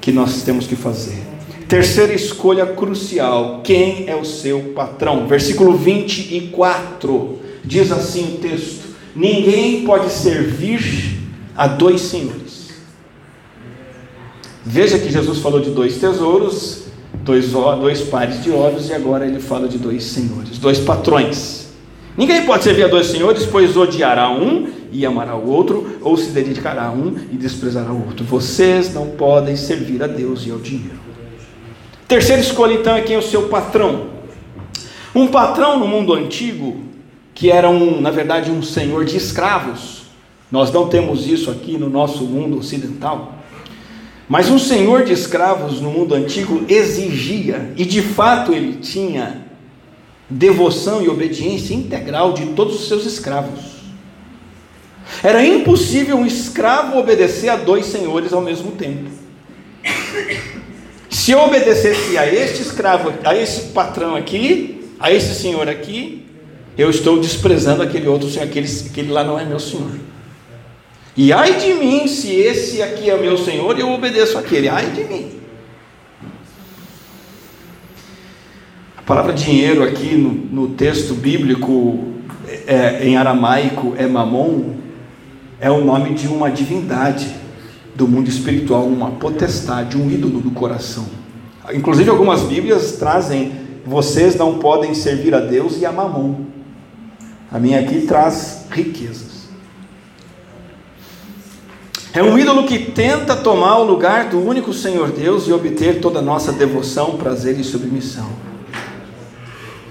que 0.00 0.10
nós 0.10 0.42
temos 0.42 0.66
que 0.66 0.76
fazer. 0.76 1.22
Terceira 1.68 2.12
escolha 2.12 2.66
crucial: 2.66 3.60
quem 3.62 4.08
é 4.08 4.16
o 4.16 4.24
seu 4.24 4.72
patrão? 4.74 5.26
Versículo 5.26 5.76
24 5.76 7.38
diz 7.64 7.90
assim 7.92 8.34
o 8.34 8.38
texto: 8.38 8.88
Ninguém 9.14 9.84
pode 9.84 10.10
servir 10.10 11.18
a 11.56 11.66
dois 11.66 12.00
senhores. 12.02 12.70
Veja 14.64 14.98
que 14.98 15.10
Jesus 15.10 15.38
falou 15.38 15.60
de 15.60 15.70
dois 15.70 15.96
tesouros, 15.98 16.84
dois, 17.24 17.50
dois 17.50 18.00
pares 18.02 18.42
de 18.42 18.50
olhos, 18.50 18.88
e 18.88 18.94
agora 18.94 19.26
ele 19.26 19.40
fala 19.40 19.68
de 19.68 19.76
dois 19.76 20.04
senhores, 20.04 20.58
dois 20.58 20.78
patrões. 20.78 21.61
Ninguém 22.16 22.44
pode 22.44 22.64
servir 22.64 22.84
a 22.84 22.88
dois 22.88 23.06
senhores, 23.06 23.46
pois 23.46 23.76
odiará 23.76 24.30
um 24.30 24.68
e 24.92 25.06
amará 25.06 25.34
o 25.34 25.48
outro, 25.48 25.98
ou 26.02 26.16
se 26.16 26.30
dedicará 26.30 26.86
a 26.86 26.90
um 26.90 27.16
e 27.32 27.36
desprezará 27.36 27.90
o 27.90 28.06
outro. 28.06 28.24
Vocês 28.24 28.92
não 28.92 29.08
podem 29.08 29.56
servir 29.56 30.02
a 30.02 30.06
Deus 30.06 30.46
e 30.46 30.50
ao 30.50 30.58
dinheiro. 30.58 31.00
Terceira 32.06 32.42
escolha, 32.42 32.74
então, 32.74 32.94
é 32.94 33.00
quem 33.00 33.16
é 33.16 33.18
o 33.18 33.22
seu 33.22 33.48
patrão. 33.48 34.08
Um 35.14 35.28
patrão 35.28 35.78
no 35.78 35.88
mundo 35.88 36.12
antigo, 36.12 36.82
que 37.34 37.50
era 37.50 37.70
um, 37.70 38.00
na 38.00 38.10
verdade, 38.10 38.50
um 38.50 38.62
senhor 38.62 39.06
de 39.06 39.16
escravos. 39.16 40.02
Nós 40.50 40.70
não 40.70 40.88
temos 40.88 41.26
isso 41.26 41.50
aqui 41.50 41.78
no 41.78 41.88
nosso 41.88 42.24
mundo 42.24 42.58
ocidental. 42.58 43.38
Mas 44.28 44.50
um 44.50 44.58
senhor 44.58 45.04
de 45.04 45.12
escravos 45.12 45.80
no 45.80 45.90
mundo 45.90 46.14
antigo 46.14 46.64
exigia, 46.68 47.72
e 47.76 47.84
de 47.86 48.02
fato 48.02 48.52
ele 48.52 48.74
tinha, 48.74 49.41
devoção 50.28 51.02
e 51.02 51.08
obediência 51.08 51.74
integral 51.74 52.32
de 52.32 52.46
todos 52.46 52.80
os 52.80 52.88
seus 52.88 53.04
escravos. 53.04 53.72
Era 55.22 55.44
impossível 55.44 56.16
um 56.16 56.26
escravo 56.26 56.98
obedecer 56.98 57.48
a 57.48 57.56
dois 57.56 57.86
senhores 57.86 58.32
ao 58.32 58.40
mesmo 58.40 58.72
tempo. 58.72 59.10
Se 61.10 61.32
eu 61.32 61.40
obedecesse 61.40 62.16
a 62.16 62.26
este 62.26 62.62
escravo, 62.62 63.12
a 63.24 63.36
esse 63.36 63.68
patrão 63.68 64.16
aqui, 64.16 64.88
a 64.98 65.12
esse 65.12 65.34
senhor 65.34 65.68
aqui, 65.68 66.24
eu 66.76 66.88
estou 66.88 67.20
desprezando 67.20 67.82
aquele 67.82 68.08
outro 68.08 68.30
senhor, 68.30 68.44
aquele, 68.46 68.66
aquele 68.90 69.12
lá 69.12 69.22
não 69.22 69.38
é 69.38 69.44
meu 69.44 69.60
senhor. 69.60 69.90
E 71.14 71.32
ai 71.32 71.58
de 71.58 71.74
mim 71.74 72.06
se 72.08 72.32
esse 72.32 72.80
aqui 72.80 73.10
é 73.10 73.16
meu 73.18 73.36
senhor 73.36 73.78
eu 73.78 73.90
obedeço 73.90 74.38
aquele, 74.38 74.68
ai 74.68 74.86
de 74.86 75.04
mim. 75.04 75.41
Palavra 79.12 79.34
dinheiro 79.34 79.82
aqui 79.82 80.16
no, 80.16 80.30
no 80.30 80.68
texto 80.74 81.12
bíblico 81.12 81.98
é, 82.66 83.06
em 83.06 83.14
aramaico 83.14 83.92
é 83.98 84.06
mamon, 84.06 84.76
é 85.60 85.70
o 85.70 85.84
nome 85.84 86.14
de 86.14 86.26
uma 86.28 86.50
divindade 86.50 87.28
do 87.94 88.08
mundo 88.08 88.30
espiritual, 88.30 88.86
uma 88.86 89.10
potestade, 89.10 89.98
um 89.98 90.10
ídolo 90.10 90.40
do 90.40 90.50
coração. 90.52 91.04
Inclusive 91.74 92.08
algumas 92.08 92.40
Bíblias 92.44 92.92
trazem 92.92 93.52
vocês 93.84 94.34
não 94.34 94.58
podem 94.58 94.94
servir 94.94 95.34
a 95.34 95.40
Deus 95.40 95.78
e 95.78 95.84
a 95.84 95.92
mamon. 95.92 96.46
A 97.50 97.58
minha 97.58 97.80
aqui 97.80 98.06
traz 98.06 98.64
riquezas. 98.70 99.42
É 102.14 102.22
um 102.22 102.38
ídolo 102.38 102.64
que 102.64 102.78
tenta 102.78 103.36
tomar 103.36 103.76
o 103.76 103.84
lugar 103.84 104.30
do 104.30 104.40
único 104.40 104.72
Senhor 104.72 105.10
Deus 105.10 105.46
e 105.48 105.52
obter 105.52 106.00
toda 106.00 106.20
a 106.20 106.22
nossa 106.22 106.50
devoção, 106.50 107.18
prazer 107.18 107.60
e 107.60 107.64
submissão. 107.64 108.51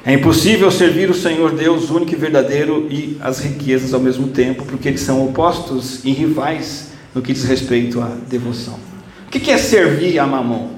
É 0.03 0.13
impossível 0.13 0.71
servir 0.71 1.11
o 1.11 1.13
Senhor 1.13 1.51
Deus 1.51 1.91
único 1.91 2.13
e 2.13 2.15
verdadeiro 2.15 2.87
e 2.89 3.17
as 3.21 3.39
riquezas 3.39 3.93
ao 3.93 3.99
mesmo 3.99 4.29
tempo, 4.29 4.65
porque 4.65 4.87
eles 4.87 5.01
são 5.01 5.23
opostos 5.23 6.03
e 6.03 6.11
rivais 6.11 6.91
no 7.13 7.21
que 7.21 7.31
diz 7.33 7.43
respeito 7.43 8.01
à 8.01 8.07
devoção. 8.27 8.79
O 9.27 9.29
que 9.29 9.51
é 9.51 9.57
servir 9.57 10.17
a 10.17 10.25
mamão? 10.25 10.71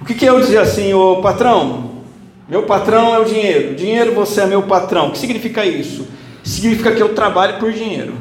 O 0.00 0.04
que 0.04 0.24
é 0.24 0.30
eu 0.30 0.40
dizer 0.40 0.58
assim, 0.58 0.94
ô 0.94 1.20
patrão, 1.20 2.02
meu 2.48 2.62
patrão 2.64 3.14
é 3.14 3.18
o 3.18 3.24
dinheiro, 3.24 3.74
dinheiro 3.74 4.12
você 4.14 4.40
é 4.40 4.46
meu 4.46 4.62
patrão. 4.62 5.08
O 5.08 5.10
que 5.12 5.18
significa 5.18 5.64
isso? 5.64 6.08
Significa 6.42 6.92
que 6.92 7.02
eu 7.02 7.14
trabalho 7.14 7.58
por 7.60 7.72
dinheiro, 7.72 8.14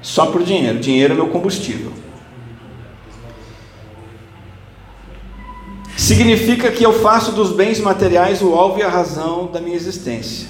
só 0.00 0.26
por 0.26 0.42
dinheiro, 0.42 0.78
dinheiro 0.78 1.12
é 1.12 1.16
meu 1.16 1.26
combustível. 1.26 1.92
Significa 6.14 6.72
que 6.72 6.84
eu 6.84 6.92
faço 6.92 7.30
dos 7.30 7.52
bens 7.52 7.78
materiais 7.78 8.42
o 8.42 8.52
alvo 8.54 8.80
e 8.80 8.82
a 8.82 8.88
razão 8.88 9.46
da 9.46 9.60
minha 9.60 9.76
existência. 9.76 10.48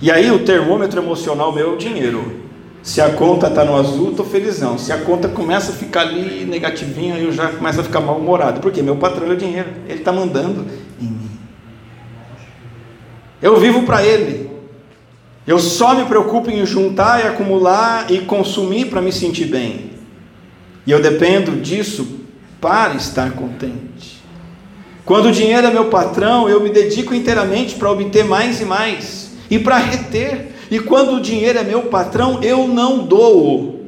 E 0.00 0.10
aí 0.10 0.28
o 0.30 0.44
termômetro 0.44 1.00
emocional 1.00 1.52
meu 1.52 1.70
é 1.70 1.72
o 1.72 1.76
dinheiro. 1.76 2.46
Se 2.82 3.00
a 3.00 3.10
conta 3.10 3.46
está 3.46 3.64
no 3.64 3.76
azul, 3.76 4.10
estou 4.10 4.26
felizão. 4.26 4.76
Se 4.76 4.92
a 4.92 4.98
conta 4.98 5.28
começa 5.28 5.70
a 5.70 5.74
ficar 5.74 6.00
ali 6.00 6.44
negativinha, 6.44 7.16
eu 7.16 7.30
já 7.32 7.48
começo 7.48 7.80
a 7.80 7.84
ficar 7.84 8.00
mal-humorado. 8.00 8.60
Porque 8.60 8.82
meu 8.82 8.96
patrão 8.96 9.28
é 9.28 9.34
o 9.34 9.36
dinheiro. 9.36 9.68
Ele 9.88 10.00
está 10.00 10.12
mandando 10.12 10.66
em 11.00 11.06
mim. 11.06 11.30
Eu 13.40 13.56
vivo 13.56 13.84
para 13.84 14.04
ele. 14.04 14.50
Eu 15.46 15.60
só 15.60 15.94
me 15.94 16.04
preocupo 16.06 16.50
em 16.50 16.66
juntar 16.66 17.24
e 17.24 17.28
acumular 17.28 18.10
e 18.10 18.18
consumir 18.20 18.86
para 18.86 19.00
me 19.00 19.12
sentir 19.12 19.46
bem. 19.46 19.92
E 20.84 20.90
eu 20.90 21.00
dependo 21.00 21.52
disso 21.52 22.15
para 22.66 22.96
estar 22.96 23.30
contente. 23.30 24.20
Quando 25.04 25.26
o 25.26 25.32
dinheiro 25.32 25.68
é 25.68 25.70
meu 25.70 25.84
patrão, 25.84 26.48
eu 26.48 26.60
me 26.60 26.68
dedico 26.68 27.14
inteiramente 27.14 27.76
para 27.76 27.92
obter 27.92 28.24
mais 28.24 28.60
e 28.60 28.64
mais 28.64 29.30
e 29.48 29.56
para 29.56 29.76
reter. 29.76 30.48
E 30.68 30.80
quando 30.80 31.14
o 31.14 31.20
dinheiro 31.20 31.60
é 31.60 31.62
meu 31.62 31.82
patrão, 31.82 32.40
eu 32.42 32.66
não 32.66 32.98
dou. 32.98 33.82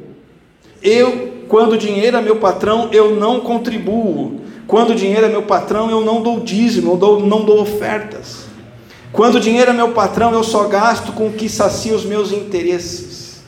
Eu, 0.81 1.43
quando 1.49 1.73
o 1.73 1.77
dinheiro 1.77 2.15
é 2.15 2.21
meu 2.21 2.37
patrão, 2.37 2.87
eu 2.93 3.17
não 3.17 3.41
contribuo. 3.41 4.39
Quando 4.65 4.91
o 4.91 4.95
dinheiro 4.95 5.25
é 5.25 5.29
meu 5.29 5.43
patrão, 5.43 5.91
eu 5.91 5.99
não 5.99 6.21
dou 6.21 6.39
dízimo, 6.39 6.93
eu 6.93 6.95
dou, 6.95 7.19
não 7.19 7.43
dou 7.43 7.59
ofertas. 7.59 8.45
Quando 9.11 9.35
o 9.35 9.39
dinheiro 9.41 9.71
é 9.71 9.73
meu 9.73 9.89
patrão, 9.89 10.31
eu 10.31 10.43
só 10.45 10.69
gasto 10.69 11.11
com 11.11 11.27
o 11.27 11.33
que 11.33 11.49
sacia 11.49 11.93
os 11.93 12.05
meus 12.05 12.31
interesses. 12.31 13.41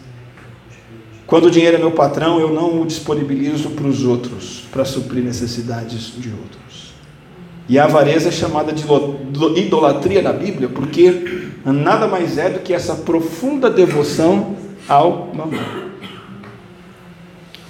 Quando 1.25 1.45
o 1.45 1.51
dinheiro 1.51 1.77
é 1.77 1.79
meu 1.79 1.91
patrão, 1.91 2.37
eu 2.37 2.49
não 2.53 2.81
o 2.81 2.85
disponibilizo 2.85 3.69
para 3.69 3.87
os 3.87 4.03
outros. 4.03 4.60
Para 4.71 4.85
suprir 4.85 5.23
necessidades 5.23 6.13
de 6.17 6.29
outros. 6.29 6.93
E 7.67 7.77
a 7.77 7.83
avareza 7.83 8.29
é 8.29 8.31
chamada 8.31 8.73
de 8.73 8.83
idolatria 9.59 10.21
na 10.21 10.33
Bíblia, 10.33 10.69
porque 10.69 11.49
nada 11.63 12.07
mais 12.07 12.37
é 12.37 12.49
do 12.49 12.59
que 12.59 12.73
essa 12.73 12.95
profunda 12.95 13.69
devoção 13.69 14.55
ao 14.87 15.31
mamão. 15.33 15.91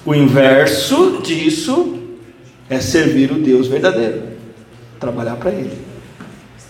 O 0.06 0.16
inverso 0.16 1.22
disso 1.22 2.00
é 2.70 2.80
servir 2.80 3.32
o 3.32 3.36
Deus 3.36 3.68
verdadeiro, 3.68 4.24
trabalhar 5.00 5.36
para 5.36 5.52
Ele. 5.52 5.78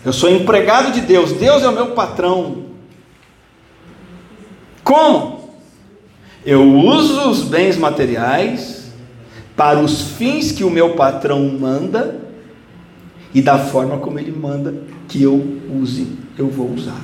Eu 0.04 0.12
sou 0.12 0.30
empregado 0.30 0.92
de 0.92 1.02
Deus, 1.02 1.32
Deus 1.34 1.62
é 1.64 1.70
o 1.70 1.74
meu 1.74 1.92
patrão. 1.92 2.66
Como? 4.84 5.52
Eu 6.44 6.64
uso 6.64 7.30
os 7.30 7.44
bens 7.44 7.78
materiais 7.78 8.81
para 9.56 9.80
os 9.80 10.02
fins 10.02 10.52
que 10.52 10.64
o 10.64 10.70
meu 10.70 10.96
patrão 10.96 11.48
manda 11.60 12.20
e 13.34 13.42
da 13.42 13.58
forma 13.58 13.98
como 13.98 14.20
ele 14.20 14.32
manda 14.32 14.74
que 15.08 15.22
eu 15.22 15.60
use, 15.70 16.08
eu 16.38 16.50
vou 16.50 16.72
usar. 16.74 17.02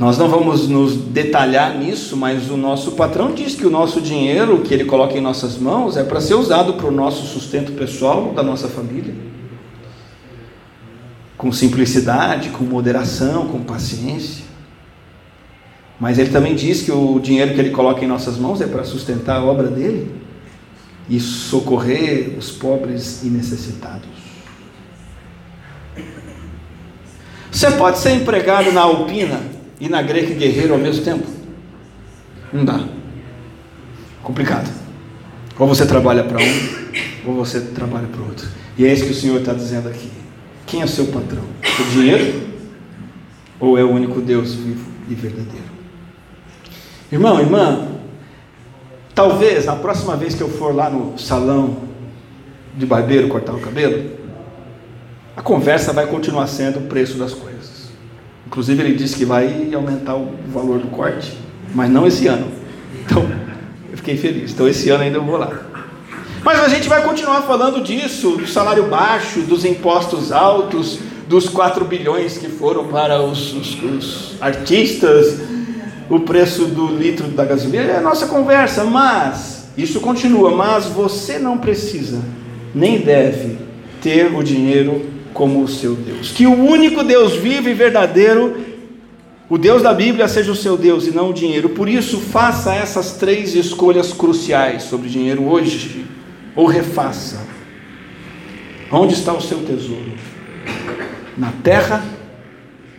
Nós 0.00 0.16
não 0.16 0.30
vamos 0.30 0.66
nos 0.66 0.96
detalhar 0.96 1.76
nisso, 1.76 2.16
mas 2.16 2.50
o 2.50 2.56
nosso 2.56 2.92
patrão 2.92 3.34
diz 3.34 3.54
que 3.54 3.66
o 3.66 3.70
nosso 3.70 4.00
dinheiro 4.00 4.62
que 4.62 4.72
ele 4.72 4.86
coloca 4.86 5.16
em 5.16 5.20
nossas 5.20 5.58
mãos 5.58 5.94
é 5.94 6.02
para 6.02 6.22
ser 6.22 6.34
usado 6.34 6.72
para 6.72 6.86
o 6.86 6.90
nosso 6.90 7.26
sustento 7.26 7.72
pessoal, 7.72 8.32
da 8.32 8.42
nossa 8.42 8.66
família. 8.66 9.14
Com 11.36 11.52
simplicidade, 11.52 12.48
com 12.48 12.64
moderação, 12.64 13.46
com 13.48 13.60
paciência. 13.60 14.49
Mas 16.00 16.18
ele 16.18 16.30
também 16.30 16.54
diz 16.54 16.82
que 16.82 16.90
o 16.90 17.20
dinheiro 17.20 17.54
que 17.54 17.60
ele 17.60 17.70
coloca 17.70 18.02
em 18.02 18.08
nossas 18.08 18.38
mãos 18.38 18.62
é 18.62 18.66
para 18.66 18.82
sustentar 18.84 19.36
a 19.36 19.44
obra 19.44 19.68
dele 19.68 20.10
e 21.10 21.20
socorrer 21.20 22.38
os 22.38 22.50
pobres 22.50 23.22
e 23.22 23.26
necessitados. 23.26 24.08
Você 27.50 27.70
pode 27.72 27.98
ser 27.98 28.12
empregado 28.12 28.72
na 28.72 28.80
Alpina 28.80 29.42
e 29.78 29.88
na 29.88 30.00
greca 30.00 30.32
guerreiro 30.32 30.72
ao 30.72 30.78
mesmo 30.78 31.04
tempo? 31.04 31.26
Não 32.50 32.64
dá. 32.64 32.80
Complicado. 34.22 34.70
Ou 35.58 35.66
você 35.66 35.84
trabalha 35.84 36.24
para 36.24 36.38
um, 36.38 37.28
ou 37.28 37.34
você 37.34 37.60
trabalha 37.60 38.06
para 38.06 38.22
o 38.22 38.26
outro. 38.26 38.48
E 38.78 38.86
é 38.86 38.92
isso 38.92 39.04
que 39.04 39.10
o 39.10 39.14
Senhor 39.14 39.40
está 39.40 39.52
dizendo 39.52 39.88
aqui. 39.88 40.10
Quem 40.66 40.80
é 40.80 40.84
o 40.84 40.88
seu 40.88 41.08
patrão? 41.08 41.44
O 41.62 41.90
dinheiro? 41.90 42.48
Ou 43.58 43.76
é 43.76 43.84
o 43.84 43.90
único 43.90 44.22
Deus 44.22 44.54
vivo 44.54 44.88
e 45.08 45.14
verdadeiro? 45.14 45.79
Irmão, 47.12 47.40
irmã, 47.40 47.88
talvez 49.14 49.66
na 49.66 49.74
próxima 49.74 50.16
vez 50.16 50.34
que 50.34 50.40
eu 50.40 50.48
for 50.48 50.74
lá 50.74 50.88
no 50.88 51.18
salão 51.18 51.78
de 52.76 52.86
barbeiro 52.86 53.26
cortar 53.28 53.52
o 53.52 53.60
cabelo, 53.60 54.10
a 55.36 55.42
conversa 55.42 55.92
vai 55.92 56.06
continuar 56.06 56.46
sendo 56.46 56.78
o 56.78 56.82
preço 56.82 57.18
das 57.18 57.32
coisas. 57.32 57.90
Inclusive 58.46 58.82
ele 58.82 58.94
disse 58.94 59.16
que 59.16 59.24
vai 59.24 59.72
aumentar 59.74 60.14
o 60.16 60.34
valor 60.52 60.78
do 60.78 60.88
corte, 60.88 61.36
mas 61.74 61.90
não 61.90 62.06
esse 62.06 62.28
ano. 62.28 62.46
Então, 63.04 63.28
eu 63.90 63.96
fiquei 63.96 64.16
feliz. 64.16 64.52
Então 64.52 64.68
esse 64.68 64.88
ano 64.90 65.02
ainda 65.02 65.18
eu 65.18 65.24
vou 65.24 65.36
lá. 65.36 65.50
Mas 66.44 66.60
a 66.60 66.68
gente 66.68 66.88
vai 66.88 67.02
continuar 67.02 67.42
falando 67.42 67.82
disso, 67.82 68.36
do 68.36 68.46
salário 68.46 68.84
baixo, 68.84 69.40
dos 69.42 69.64
impostos 69.64 70.30
altos, 70.30 70.98
dos 71.28 71.48
4 71.48 71.84
bilhões 71.84 72.38
que 72.38 72.48
foram 72.48 72.86
para 72.86 73.20
os, 73.20 73.52
os, 73.52 73.82
os 73.82 74.36
artistas, 74.40 75.40
o 76.10 76.18
preço 76.20 76.66
do 76.66 76.88
litro 76.88 77.28
da 77.28 77.44
gasolina, 77.44 77.84
é 77.84 77.96
a 77.96 78.00
nossa 78.00 78.26
conversa, 78.26 78.84
mas 78.84 79.70
isso 79.78 80.00
continua, 80.00 80.50
mas 80.50 80.86
você 80.86 81.38
não 81.38 81.56
precisa, 81.56 82.20
nem 82.74 82.98
deve 82.98 83.58
ter 84.02 84.34
o 84.34 84.42
dinheiro 84.42 85.06
como 85.32 85.62
o 85.62 85.68
seu 85.68 85.94
Deus. 85.94 86.32
Que 86.32 86.46
o 86.46 86.52
único 86.52 87.04
Deus 87.04 87.36
vivo 87.36 87.68
e 87.68 87.74
verdadeiro, 87.74 88.56
o 89.48 89.56
Deus 89.56 89.82
da 89.82 89.94
Bíblia, 89.94 90.26
seja 90.26 90.50
o 90.50 90.56
seu 90.56 90.76
Deus 90.76 91.06
e 91.06 91.12
não 91.12 91.30
o 91.30 91.32
dinheiro. 91.32 91.68
Por 91.68 91.88
isso, 91.88 92.18
faça 92.18 92.74
essas 92.74 93.12
três 93.12 93.54
escolhas 93.54 94.12
cruciais 94.12 94.82
sobre 94.82 95.08
dinheiro 95.08 95.44
hoje, 95.44 96.04
ou 96.56 96.66
refaça. 96.66 97.40
Onde 98.90 99.14
está 99.14 99.32
o 99.32 99.40
seu 99.40 99.58
tesouro? 99.58 100.12
Na 101.38 101.52
terra 101.62 102.04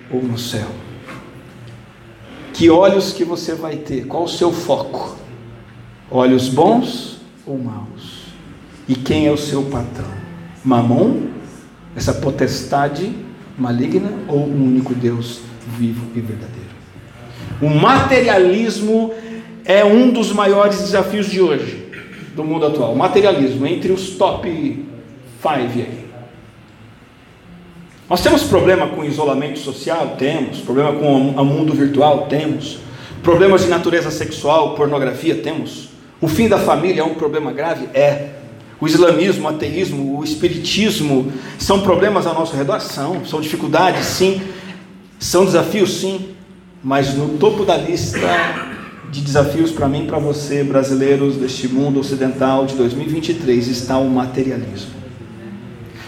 ou 0.10 0.24
no 0.24 0.38
céu? 0.38 0.81
Que 2.62 2.70
olhos 2.70 3.12
que 3.12 3.24
você 3.24 3.56
vai 3.56 3.78
ter? 3.78 4.06
Qual 4.06 4.26
o 4.26 4.28
seu 4.28 4.54
foco? 4.54 5.18
Olhos 6.12 6.48
bons 6.48 7.20
ou 7.44 7.58
maus? 7.58 8.28
E 8.88 8.94
quem 8.94 9.26
é 9.26 9.32
o 9.32 9.36
seu 9.36 9.64
patrão? 9.64 10.06
Mamon 10.64 11.24
essa 11.96 12.14
potestade 12.14 13.16
maligna 13.58 14.12
ou 14.28 14.42
um 14.42 14.64
único 14.64 14.94
Deus 14.94 15.40
vivo 15.76 16.06
e 16.16 16.20
verdadeiro? 16.20 16.70
O 17.60 17.68
materialismo 17.68 19.12
é 19.66 19.84
um 19.84 20.12
dos 20.12 20.32
maiores 20.32 20.82
desafios 20.82 21.26
de 21.26 21.42
hoje, 21.42 21.84
do 22.36 22.44
mundo 22.44 22.68
atual. 22.68 22.94
O 22.94 22.96
materialismo, 22.96 23.66
entre 23.66 23.92
os 23.92 24.12
top 24.12 24.48
5 24.48 25.50
aí. 25.50 26.01
Nós 28.12 28.20
temos 28.20 28.44
problema 28.44 28.88
com 28.88 29.06
isolamento 29.06 29.58
social? 29.60 30.18
Temos. 30.18 30.60
Problema 30.60 30.92
com 30.92 31.30
o 31.30 31.46
mundo 31.46 31.74
virtual? 31.74 32.26
Temos. 32.28 32.80
Problemas 33.24 33.62
de 33.62 33.70
natureza 33.70 34.12
sexual, 34.12 34.76
pornografia? 34.76 35.36
Temos. 35.36 35.88
O 36.20 36.28
fim 36.28 36.50
da 36.50 36.60
família 36.60 37.00
é 37.00 37.04
um 37.06 37.14
problema 37.14 37.54
grave? 37.54 37.88
É. 37.94 38.32
O 38.82 38.86
islamismo, 38.86 39.46
o 39.46 39.48
ateísmo, 39.48 40.20
o 40.20 40.26
espiritismo 40.26 41.32
são 41.58 41.80
problemas 41.80 42.28
ao 42.28 42.34
nosso 42.34 42.54
redor? 42.54 42.82
São. 42.82 43.24
São 43.24 43.40
dificuldades? 43.40 44.06
Sim. 44.08 44.42
São 45.18 45.46
desafios? 45.46 46.02
Sim. 46.02 46.36
Mas 46.84 47.14
no 47.16 47.38
topo 47.38 47.64
da 47.64 47.78
lista 47.78 48.20
de 49.10 49.22
desafios 49.22 49.72
para 49.72 49.88
mim 49.88 50.04
e 50.04 50.08
para 50.08 50.20
você, 50.20 50.66
brasileiros 50.66 51.38
deste 51.38 51.70
mundo 51.70 52.02
ocidental 52.02 52.66
de 52.66 52.76
2023, 52.76 53.70
está 53.70 53.98
o 53.98 54.10
materialismo. 54.10 55.01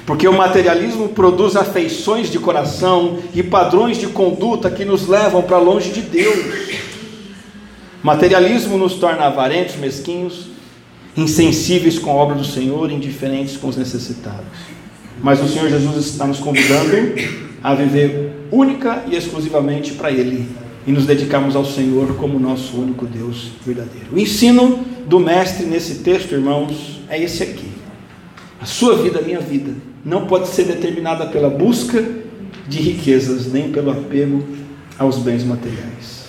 Porque 0.06 0.28
o 0.28 0.34
materialismo 0.34 1.10
produz 1.10 1.56
afeições 1.56 2.30
de 2.30 2.38
coração 2.38 3.20
e 3.34 3.42
padrões 3.42 3.98
de 3.98 4.08
conduta 4.08 4.70
que 4.70 4.84
nos 4.84 5.08
levam 5.08 5.42
para 5.42 5.58
longe 5.58 5.92
de 5.92 6.02
Deus. 6.02 6.84
Materialismo 8.02 8.78
nos 8.78 8.96
torna 8.96 9.24
avarentos, 9.24 9.78
mesquinhos, 9.78 10.48
insensíveis 11.16 11.98
com 11.98 12.12
a 12.12 12.16
obra 12.16 12.36
do 12.36 12.44
Senhor, 12.44 12.92
indiferentes 12.92 13.56
com 13.56 13.68
os 13.68 13.78
necessitados. 13.78 14.74
Mas 15.22 15.42
o 15.42 15.48
Senhor 15.48 15.70
Jesus 15.70 16.06
está 16.06 16.28
nos 16.28 16.40
convidando 16.40 16.98
a 17.64 17.74
viver 17.74 18.48
única 18.52 19.04
e 19.10 19.16
exclusivamente 19.16 19.94
para 19.94 20.12
Ele 20.12 20.50
e 20.86 20.92
nos 20.92 21.06
dedicarmos 21.06 21.56
ao 21.56 21.66
Senhor 21.66 22.16
como 22.18 22.38
nosso 22.38 22.76
único 22.76 23.06
Deus 23.06 23.52
verdadeiro. 23.66 24.08
O 24.12 24.20
ensino 24.20 24.84
do 25.08 25.18
Mestre 25.18 25.66
nesse 25.66 26.00
texto, 26.00 26.34
irmãos, 26.34 27.00
é 27.10 27.22
esse 27.22 27.42
aqui. 27.42 27.73
A 28.64 28.66
sua 28.66 28.96
vida, 28.96 29.20
a 29.20 29.22
minha 29.22 29.42
vida, 29.42 29.74
não 30.06 30.26
pode 30.26 30.48
ser 30.48 30.64
determinada 30.64 31.26
pela 31.26 31.50
busca 31.50 32.02
de 32.66 32.80
riquezas, 32.80 33.52
nem 33.52 33.70
pelo 33.74 33.92
apego 33.92 34.42
aos 34.98 35.18
bens 35.18 35.44
materiais. 35.44 36.28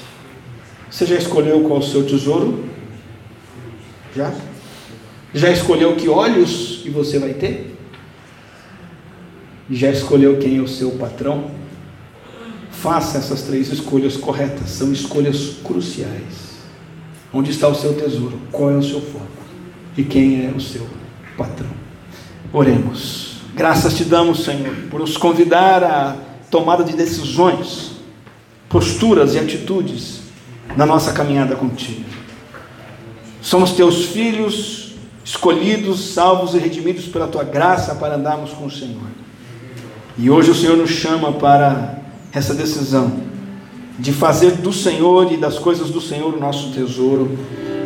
Você 0.91 1.07
já 1.07 1.15
escolheu 1.15 1.61
qual 1.61 1.79
o 1.79 1.83
seu 1.85 2.05
tesouro? 2.05 2.65
Já? 4.17 4.35
Já 5.33 5.49
escolheu 5.49 5.95
que 5.95 6.09
olhos 6.09 6.81
que 6.83 6.91
você 6.91 7.21
vai 7.21 7.35
ter? 7.35 7.73
Já 9.71 9.93
escolheu 9.93 10.37
quem 10.39 10.59
é 10.59 10.61
o 10.61 10.67
seu 10.67 10.91
patrão? 10.91 11.53
Faça 12.73 13.19
essas 13.19 13.43
três 13.43 13.73
escolhas 13.73 14.17
corretas, 14.17 14.71
são 14.71 14.93
escolhas 14.93 15.59
cruciais. 15.63 16.59
Onde 17.33 17.53
está 17.53 17.69
o 17.69 17.77
seu 17.77 17.95
tesouro? 17.95 18.41
Qual 18.51 18.73
é 18.73 18.77
o 18.77 18.83
seu 18.83 19.01
foco? 19.01 19.29
E 19.97 20.03
quem 20.03 20.45
é 20.45 20.51
o 20.51 20.61
seu 20.61 20.85
patrão? 21.37 21.84
Oremos. 22.55 23.39
Graças 23.57 23.95
te 23.95 24.05
damos, 24.05 24.45
Senhor, 24.45 24.77
por 24.89 25.01
nos 25.01 25.17
convidar 25.17 25.83
à 25.83 26.17
tomada 26.49 26.85
de 26.85 26.93
decisões, 26.93 27.97
posturas 28.69 29.35
e 29.35 29.41
atitudes 29.41 30.21
na 30.77 30.87
nossa 30.87 31.13
caminhada 31.13 31.57
contigo. 31.57 32.05
Somos 33.43 33.73
teus 33.73 34.05
filhos 34.05 34.95
escolhidos, 35.25 36.13
salvos 36.15 36.55
e 36.55 36.59
redimidos 36.59 37.07
pela 37.07 37.27
tua 37.27 37.43
graça 37.43 37.97
para 37.97 38.15
andarmos 38.15 38.53
com 38.53 38.67
o 38.67 38.71
Senhor. 38.71 39.09
E 40.17 40.31
hoje 40.31 40.53
o 40.53 40.55
Senhor 40.55 40.77
nos 40.77 40.91
chama 40.91 41.33
para 41.33 41.99
essa 42.33 42.55
decisão 42.55 43.19
de 43.99 44.13
fazer 44.13 44.53
do 44.53 44.73
Senhor 44.73 45.33
e 45.33 45.37
das 45.37 45.59
coisas 45.59 45.91
do 45.91 46.01
Senhor 46.01 46.33
o 46.33 46.39
nosso 46.39 46.71
tesouro, 46.71 47.37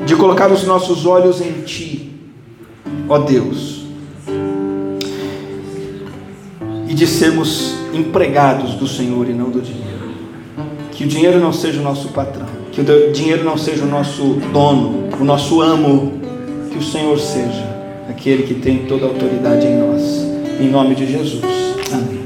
de 0.04 0.14
colocar 0.14 0.52
os 0.52 0.64
nossos 0.64 1.06
olhos 1.06 1.40
em 1.40 1.62
Ti, 1.62 2.12
ó 3.08 3.18
Deus, 3.18 3.77
e 6.88 6.94
de 6.94 7.06
sermos 7.06 7.74
empregados 7.92 8.74
do 8.74 8.88
Senhor 8.88 9.28
e 9.28 9.32
não 9.32 9.50
do 9.50 9.60
dinheiro. 9.60 10.08
Que 10.90 11.04
o 11.04 11.06
dinheiro 11.06 11.38
não 11.38 11.52
seja 11.52 11.78
o 11.80 11.82
nosso 11.82 12.08
patrão, 12.08 12.46
que 12.72 12.80
o 12.80 13.12
dinheiro 13.12 13.44
não 13.44 13.56
seja 13.56 13.84
o 13.84 13.86
nosso 13.86 14.38
dono, 14.52 15.08
o 15.20 15.24
nosso 15.24 15.60
amo, 15.60 16.14
que 16.72 16.78
o 16.78 16.82
Senhor 16.82 17.18
seja 17.18 17.68
aquele 18.08 18.42
que 18.44 18.54
tem 18.54 18.86
toda 18.86 19.04
a 19.06 19.08
autoridade 19.08 19.66
em 19.66 19.76
nós. 19.78 20.26
Em 20.60 20.68
nome 20.68 20.94
de 20.96 21.06
Jesus. 21.06 21.44
Amém. 21.92 22.18